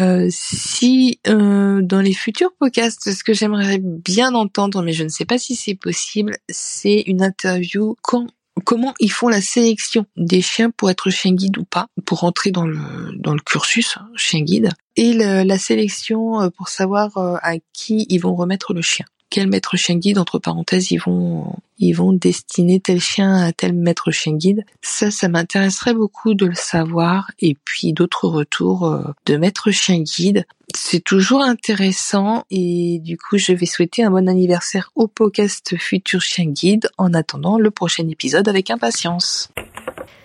Euh, 0.00 0.26
si 0.30 1.20
euh, 1.26 1.80
dans 1.82 2.00
les 2.00 2.12
futurs 2.12 2.50
podcasts, 2.58 3.12
ce 3.12 3.24
que 3.24 3.32
j'aimerais 3.32 3.78
bien 3.80 4.34
entendre, 4.34 4.82
mais 4.82 4.92
je 4.92 5.04
ne 5.04 5.08
sais 5.08 5.24
pas 5.24 5.38
si 5.38 5.54
c'est 5.54 5.74
possible, 5.74 6.36
c'est 6.48 7.00
une 7.06 7.22
interview 7.22 7.96
quand 8.02 8.26
comment 8.64 8.94
ils 9.00 9.12
font 9.12 9.28
la 9.28 9.42
sélection 9.42 10.06
des 10.16 10.40
chiens 10.40 10.70
pour 10.70 10.90
être 10.90 11.10
chien 11.10 11.32
guide 11.32 11.58
ou 11.58 11.64
pas, 11.64 11.88
pour 12.04 12.20
rentrer 12.20 12.50
dans 12.50 12.66
le 12.66 12.78
dans 13.16 13.34
le 13.34 13.40
cursus 13.40 13.96
hein, 13.98 14.08
chien 14.16 14.40
guide, 14.40 14.70
et 14.96 15.12
la 15.12 15.58
sélection 15.58 16.42
euh, 16.42 16.50
pour 16.50 16.68
savoir 16.68 17.16
à 17.16 17.54
qui 17.72 18.06
ils 18.08 18.18
vont 18.18 18.34
remettre 18.34 18.74
le 18.74 18.82
chien. 18.82 19.06
Quel 19.30 19.48
maître 19.48 19.76
chien 19.76 19.96
guide, 19.96 20.18
entre 20.18 20.38
parenthèses, 20.38 20.90
ils 20.90 20.98
vont, 20.98 21.54
ils 21.78 21.92
vont 21.92 22.12
destiner 22.12 22.80
tel 22.80 23.00
chien 23.00 23.42
à 23.42 23.52
tel 23.52 23.72
maître 23.72 24.10
chien 24.10 24.34
guide. 24.34 24.64
Ça, 24.82 25.10
ça 25.10 25.28
m'intéresserait 25.28 25.94
beaucoup 25.94 26.34
de 26.34 26.46
le 26.46 26.54
savoir. 26.54 27.30
Et 27.40 27.56
puis 27.64 27.92
d'autres 27.92 28.28
retours 28.28 28.86
euh, 28.86 29.02
de 29.26 29.36
maître 29.36 29.70
chien 29.70 30.00
guide. 30.00 30.46
C'est 30.74 31.02
toujours 31.02 31.42
intéressant 31.42 32.44
et 32.50 32.98
du 32.98 33.16
coup, 33.16 33.38
je 33.38 33.52
vais 33.52 33.66
souhaiter 33.66 34.02
un 34.02 34.10
bon 34.10 34.28
anniversaire 34.28 34.90
au 34.94 35.06
podcast 35.06 35.76
Futur 35.78 36.20
Chien 36.20 36.46
Guide 36.46 36.90
en 36.98 37.14
attendant 37.14 37.58
le 37.58 37.70
prochain 37.70 38.08
épisode 38.08 38.48
avec 38.48 38.70
impatience. 38.70 39.48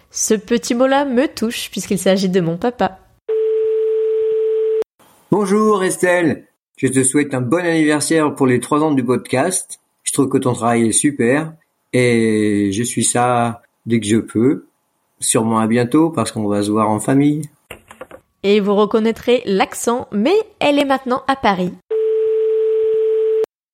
Ce 0.10 0.34
petit 0.34 0.76
mot-là 0.76 1.06
me 1.06 1.28
touche 1.28 1.70
puisqu'il 1.72 2.00
s'agit 2.00 2.28
de 2.28 2.42
mon 2.42 2.58
papa. 2.58 3.00
Bonjour 5.32 5.84
Estelle, 5.86 6.48
je 6.82 6.88
te 6.88 7.04
souhaite 7.04 7.36
un 7.36 7.41
bon 7.41 7.63
anniversaire 7.63 8.34
pour 8.34 8.48
les 8.48 8.60
trois 8.60 8.82
ans 8.82 8.91
du 8.91 9.06
podcast. 9.06 9.80
Je 10.02 10.13
trouve 10.13 10.30
que 10.30 10.39
ton 10.39 10.54
travail 10.54 10.88
est 10.88 10.91
super 10.91 11.54
et 11.94 12.72
je 12.72 12.82
suis 12.82 13.04
ça 13.04 13.62
dès 13.86 14.00
que 14.00 14.08
je 14.08 14.17
peux. 14.17 14.65
Sûrement 15.20 15.60
à 15.60 15.67
bientôt 15.67 16.10
parce 16.10 16.32
qu'on 16.32 16.48
va 16.48 16.63
se 16.63 16.72
voir 16.72 16.89
en 16.89 17.00
famille. 17.00 17.44
Et 18.41 18.60
vous 18.60 18.74
reconnaîtrez 18.74 19.44
l'accent, 19.46 20.08
mais 20.12 20.34
elle 20.60 20.80
est 20.80 20.86
maintenant 20.86 21.22
à 21.28 21.36
Paris. 21.36 21.72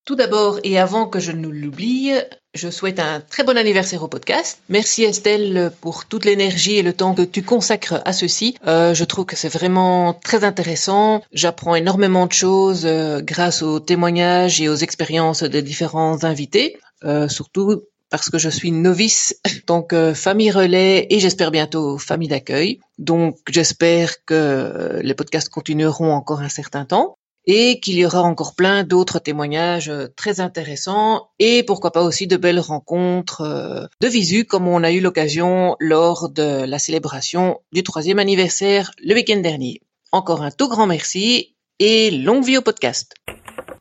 Tout 0.07 0.15
d'abord, 0.15 0.61
et 0.63 0.79
avant 0.79 1.05
que 1.05 1.19
je 1.19 1.33
ne 1.33 1.49
l'oublie, 1.49 2.13
je 2.53 2.69
souhaite 2.69 2.97
un 3.01 3.19
très 3.19 3.43
bon 3.43 3.57
anniversaire 3.57 4.03
au 4.03 4.07
podcast. 4.07 4.57
Merci 4.69 5.03
Estelle 5.03 5.69
pour 5.81 6.05
toute 6.05 6.23
l'énergie 6.23 6.77
et 6.77 6.81
le 6.81 6.93
temps 6.93 7.13
que 7.13 7.23
tu 7.23 7.43
consacres 7.43 8.01
à 8.05 8.13
ceci. 8.13 8.55
Euh, 8.67 8.93
je 8.93 9.03
trouve 9.03 9.25
que 9.25 9.35
c'est 9.35 9.49
vraiment 9.49 10.13
très 10.13 10.45
intéressant. 10.45 11.23
J'apprends 11.33 11.75
énormément 11.75 12.25
de 12.25 12.31
choses 12.31 12.85
euh, 12.85 13.19
grâce 13.19 13.61
aux 13.61 13.81
témoignages 13.81 14.61
et 14.61 14.69
aux 14.69 14.77
expériences 14.77 15.43
des 15.43 15.61
différents 15.61 16.23
invités. 16.23 16.77
Euh, 17.03 17.27
surtout 17.27 17.83
parce 18.09 18.29
que 18.29 18.37
je 18.37 18.47
suis 18.47 18.71
novice, 18.71 19.35
donc 19.67 19.91
euh, 19.91 20.13
famille 20.13 20.51
relais 20.51 21.07
et 21.09 21.19
j'espère 21.19 21.51
bientôt 21.51 21.97
famille 21.97 22.29
d'accueil. 22.29 22.79
Donc 22.97 23.39
j'espère 23.49 24.23
que 24.23 25.01
les 25.03 25.13
podcasts 25.13 25.49
continueront 25.49 26.13
encore 26.13 26.39
un 26.39 26.47
certain 26.47 26.85
temps 26.85 27.16
et 27.47 27.79
qu'il 27.79 27.97
y 27.97 28.05
aura 28.05 28.21
encore 28.21 28.53
plein 28.53 28.83
d'autres 28.83 29.19
témoignages 29.19 29.89
euh, 29.89 30.07
très 30.15 30.41
intéressants 30.41 31.29
et 31.39 31.63
pourquoi 31.63 31.91
pas 31.91 32.03
aussi 32.03 32.27
de 32.27 32.37
belles 32.37 32.59
rencontres 32.59 33.41
euh, 33.41 33.87
de 34.01 34.07
visu 34.07 34.45
comme 34.45 34.67
on 34.67 34.83
a 34.83 34.91
eu 34.91 34.99
l'occasion 34.99 35.75
lors 35.79 36.29
de 36.29 36.65
la 36.65 36.77
célébration 36.77 37.61
du 37.71 37.81
troisième 37.83 38.19
anniversaire 38.19 38.91
le 39.03 39.15
week-end 39.15 39.39
dernier. 39.39 39.81
Encore 40.11 40.41
un 40.41 40.51
tout 40.51 40.67
grand 40.67 40.87
merci 40.87 41.55
et 41.79 42.11
longue 42.11 42.43
vie 42.43 42.57
au 42.57 42.61
podcast. 42.61 43.13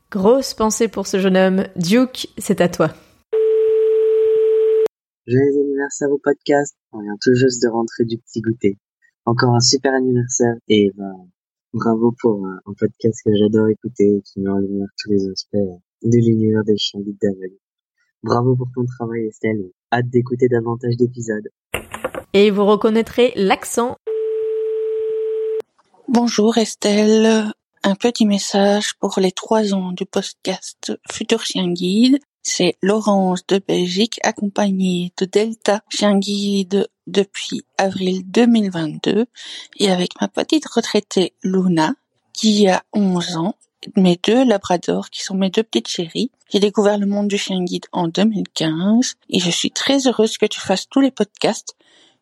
Grosse 0.09 0.53
pensée 0.53 0.87
pour 0.87 1.05
ce 1.05 1.19
jeune 1.19 1.35
homme. 1.35 1.67
Duke, 1.75 2.29
c'est 2.37 2.61
à 2.61 2.69
toi. 2.69 2.93
Joyeux 5.27 5.59
anniversaire 5.59 6.09
au 6.09 6.17
podcast. 6.17 6.73
On 6.93 7.01
vient 7.01 7.17
tout 7.21 7.33
juste 7.33 7.61
de 7.61 7.67
rentrer 7.67 8.05
du 8.05 8.17
petit 8.17 8.39
goûter. 8.39 8.77
Encore 9.25 9.53
un 9.53 9.59
super 9.59 9.93
anniversaire 9.93 10.55
et 10.69 10.93
ben, 10.95 11.27
Bravo 11.73 12.15
pour 12.21 12.45
un, 12.45 12.73
podcast 12.79 13.19
que 13.25 13.31
j'adore 13.35 13.67
écouter, 13.67 14.21
qui 14.23 14.39
met 14.39 14.49
en 14.49 14.59
lumière 14.59 14.87
tous 14.97 15.11
les 15.11 15.27
aspects 15.27 15.57
de 16.01 16.17
l'univers 16.17 16.63
des 16.63 16.77
chiens 16.77 17.01
guides 17.01 17.17
d'aveugle. 17.21 17.57
Bravo 18.23 18.55
pour 18.55 18.69
ton 18.73 18.85
travail 18.85 19.25
Estelle, 19.27 19.71
hâte 19.91 20.09
d'écouter 20.09 20.47
davantage 20.47 20.95
d'épisodes. 20.95 21.49
Et 22.31 22.51
vous 22.51 22.65
reconnaîtrez 22.65 23.33
l'accent. 23.35 23.97
Bonjour 26.07 26.57
Estelle, 26.57 27.51
un 27.83 27.95
petit 27.95 28.25
message 28.25 28.93
pour 29.01 29.15
les 29.17 29.33
trois 29.33 29.73
ans 29.73 29.91
du 29.91 30.05
podcast 30.05 30.93
Futur 31.11 31.43
Chien 31.43 31.69
Guide. 31.73 32.19
C'est 32.49 32.77
Laurence 32.81 33.45
de 33.45 33.59
Belgique 33.59 34.21
accompagnée 34.23 35.11
de 35.17 35.25
Delta 35.25 35.81
Chien 35.89 36.17
Guide 36.17 36.87
depuis 37.05 37.65
avril 37.77 38.21
2022 38.25 39.25
et 39.79 39.91
avec 39.91 40.19
ma 40.21 40.29
petite 40.29 40.65
retraitée 40.65 41.33
Luna 41.43 41.95
qui 42.31 42.69
a 42.69 42.83
11 42.93 43.35
ans, 43.35 43.55
mes 43.97 44.17
deux 44.23 44.45
labradors 44.45 45.09
qui 45.09 45.23
sont 45.23 45.35
mes 45.35 45.49
deux 45.49 45.61
petites 45.61 45.89
chéries. 45.89 46.31
J'ai 46.49 46.61
découvert 46.61 46.97
le 46.97 47.05
monde 47.05 47.27
du 47.27 47.37
chien 47.37 47.61
guide 47.61 47.85
en 47.91 48.07
2015 48.07 49.15
et 49.29 49.39
je 49.39 49.51
suis 49.51 49.71
très 49.71 50.07
heureuse 50.07 50.37
que 50.37 50.45
tu 50.45 50.61
fasses 50.61 50.87
tous 50.87 51.01
les 51.01 51.11
podcasts 51.11 51.75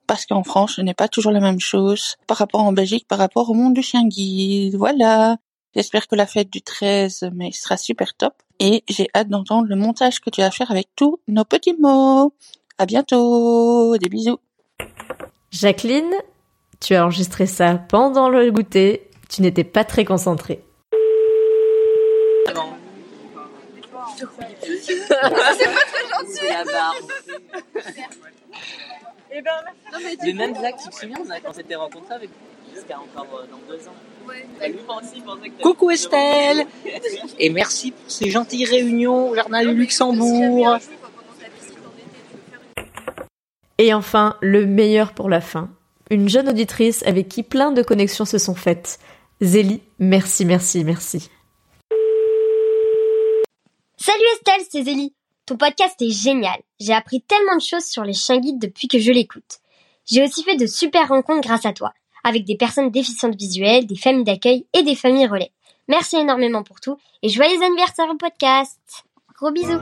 parce 0.07 0.25
qu'en 0.25 0.43
France, 0.43 0.77
ce 0.77 0.81
n'est 0.81 0.95
pas 0.95 1.07
toujours 1.07 1.33
la 1.33 1.39
même 1.39 1.59
chose 1.59 2.15
par 2.25 2.37
rapport 2.37 2.63
en 2.63 2.73
Belgique, 2.73 3.07
par 3.07 3.19
rapport 3.19 3.51
au 3.51 3.53
monde 3.53 3.75
du 3.75 3.83
chien 3.83 4.07
guide. 4.07 4.75
Voilà. 4.75 5.37
J'espère 5.75 6.07
que 6.07 6.15
la 6.15 6.25
fête 6.25 6.49
du 6.49 6.63
13 6.63 7.29
mai 7.31 7.51
sera 7.51 7.77
super 7.77 8.15
top 8.15 8.33
et 8.59 8.83
j'ai 8.87 9.07
hâte 9.15 9.29
d'entendre 9.29 9.67
le 9.67 9.75
montage 9.75 10.19
que 10.19 10.29
tu 10.29 10.41
vas 10.41 10.51
faire 10.51 10.71
avec 10.71 10.87
tous 10.95 11.19
nos 11.27 11.45
petits 11.45 11.75
mots. 11.79 12.33
À 12.77 12.85
bientôt, 12.85 13.97
des 13.97 14.09
bisous. 14.09 14.39
Jacqueline, 15.51 16.13
tu 16.79 16.95
as 16.95 17.03
enregistré 17.03 17.45
ça 17.45 17.75
pendant 17.75 18.29
le 18.29 18.51
goûter, 18.51 19.09
tu 19.29 19.41
n'étais 19.41 19.63
pas 19.63 19.83
très 19.83 20.05
concentrée. 20.05 20.61
c'est 24.85 25.11
pas 25.11 25.29
très 25.29 26.07
gentil. 26.09 26.47
La 26.49 26.63
barbe. 26.63 27.11
Eh 29.31 29.41
ben, 29.41 29.51
Les 30.23 30.33
mêmes 30.33 30.55
actes, 30.63 30.79
tu 30.83 30.89
te 30.89 30.95
souviens, 30.95 31.17
quand 31.17 31.49
on 31.49 31.53
s'était 31.53 31.75
rencontrés 31.75 32.15
avec 32.15 32.29
jusqu'à 32.75 32.99
encore 32.99 33.39
euh, 33.39 33.45
dans 33.49 33.59
deux 33.67 33.87
ans. 33.87 33.95
Coucou 35.61 35.91
Estelle 35.91 36.65
Et 37.39 37.49
merci 37.49 37.91
pour 37.91 38.11
ces 38.11 38.29
gentilles 38.29 38.65
réunions 38.65 39.29
au 39.29 39.35
Jardin 39.35 39.63
du 39.63 39.73
Luxembourg. 39.73 40.77
Et 43.77 43.93
enfin, 43.93 44.37
le 44.41 44.65
meilleur 44.65 45.13
pour 45.13 45.29
la 45.29 45.41
fin. 45.41 45.69
Une 46.09 46.29
jeune 46.29 46.49
auditrice 46.49 47.03
avec 47.03 47.27
qui 47.27 47.43
plein 47.43 47.71
de 47.71 47.81
connexions 47.81 48.25
se 48.25 48.37
sont 48.37 48.55
faites. 48.55 48.99
Zélie, 49.41 49.81
merci, 49.99 50.45
merci, 50.45 50.83
merci. 50.83 51.29
Salut 53.97 54.23
Estelle, 54.33 54.65
c'est 54.69 54.83
Zélie. 54.83 55.13
Ton 55.45 55.57
podcast 55.57 56.01
est 56.01 56.11
génial. 56.11 56.57
J'ai 56.79 56.93
appris 56.93 57.21
tellement 57.21 57.55
de 57.55 57.61
choses 57.61 57.85
sur 57.85 58.03
les 58.03 58.13
chiens 58.13 58.39
guides 58.39 58.59
depuis 58.59 58.87
que 58.87 58.99
je 58.99 59.11
l'écoute. 59.11 59.59
J'ai 60.05 60.23
aussi 60.23 60.43
fait 60.43 60.57
de 60.57 60.67
super 60.67 61.07
rencontres 61.07 61.47
grâce 61.47 61.65
à 61.65 61.73
toi 61.73 61.93
avec 62.25 62.43
des 62.43 62.57
personnes 62.57 62.89
déficientes 62.89 63.35
visuelles, 63.35 63.85
des 63.85 63.95
familles 63.95 64.25
d'accueil 64.25 64.65
et 64.73 64.83
des 64.83 64.95
familles 64.95 65.27
relais. 65.27 65.51
Merci 65.87 66.17
énormément 66.17 66.63
pour 66.63 66.81
tout 66.81 66.97
et 67.21 67.29
joyeux 67.29 67.61
anniversaire 67.63 68.07
au 68.11 68.17
podcast. 68.17 68.79
Gros 69.39 69.51
bisous. 69.51 69.79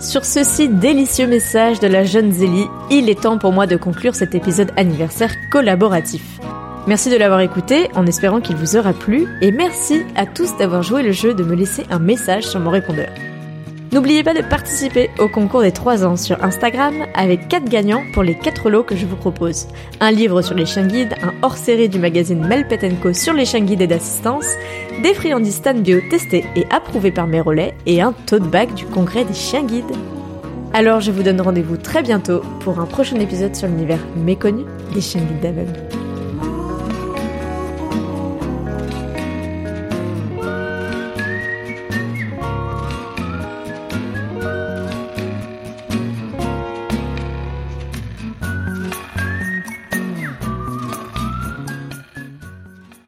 Sur 0.00 0.24
ceci 0.24 0.68
délicieux 0.68 1.26
message 1.26 1.80
de 1.80 1.86
la 1.86 2.04
jeune 2.04 2.32
Zélie, 2.32 2.66
il 2.90 3.08
est 3.08 3.22
temps 3.22 3.38
pour 3.38 3.52
moi 3.52 3.66
de 3.66 3.76
conclure 3.76 4.14
cet 4.14 4.34
épisode 4.34 4.72
anniversaire 4.76 5.34
collaboratif. 5.50 6.40
Merci 6.86 7.10
de 7.10 7.16
l'avoir 7.16 7.40
écouté 7.40 7.88
en 7.94 8.06
espérant 8.06 8.40
qu'il 8.40 8.56
vous 8.56 8.76
aura 8.76 8.92
plu 8.92 9.26
et 9.40 9.50
merci 9.50 10.02
à 10.16 10.26
tous 10.26 10.56
d'avoir 10.56 10.82
joué 10.82 11.02
le 11.02 11.12
jeu 11.12 11.34
de 11.34 11.42
me 11.42 11.54
laisser 11.54 11.84
un 11.90 11.98
message 11.98 12.44
sur 12.44 12.60
mon 12.60 12.70
répondeur. 12.70 13.08
N'oubliez 13.94 14.24
pas 14.24 14.34
de 14.34 14.42
participer 14.42 15.08
au 15.20 15.28
concours 15.28 15.62
des 15.62 15.70
3 15.70 16.04
ans 16.04 16.16
sur 16.16 16.42
Instagram 16.42 17.06
avec 17.14 17.46
4 17.46 17.68
gagnants 17.68 18.02
pour 18.12 18.24
les 18.24 18.34
4 18.34 18.68
lots 18.68 18.82
que 18.82 18.96
je 18.96 19.06
vous 19.06 19.14
propose. 19.14 19.68
Un 20.00 20.10
livre 20.10 20.42
sur 20.42 20.56
les 20.56 20.66
chiens 20.66 20.88
guides, 20.88 21.14
un 21.22 21.32
hors-série 21.42 21.88
du 21.88 22.00
magazine 22.00 22.44
Melpet 22.44 22.90
Co 23.00 23.12
sur 23.12 23.34
les 23.34 23.44
chiens 23.44 23.60
guides 23.60 23.82
et 23.82 23.86
d'assistance, 23.86 24.48
des 25.04 25.14
friandises 25.14 25.54
Stan 25.54 25.74
Bio 25.74 26.00
testées 26.10 26.44
et 26.56 26.66
approuvées 26.72 27.12
par 27.12 27.28
mes 27.28 27.40
relais 27.40 27.76
et 27.86 28.02
un 28.02 28.12
tote 28.26 28.50
bag 28.50 28.74
du 28.74 28.84
congrès 28.84 29.24
des 29.24 29.32
chiens 29.32 29.62
guides. 29.62 29.84
Alors 30.72 31.00
je 31.00 31.12
vous 31.12 31.22
donne 31.22 31.40
rendez-vous 31.40 31.76
très 31.76 32.02
bientôt 32.02 32.40
pour 32.64 32.80
un 32.80 32.86
prochain 32.86 33.20
épisode 33.20 33.54
sur 33.54 33.68
l'univers 33.68 34.04
méconnu 34.16 34.64
des 34.92 35.02
chiens 35.02 35.20
guides 35.20 35.40
d'aveugles. 35.40 35.83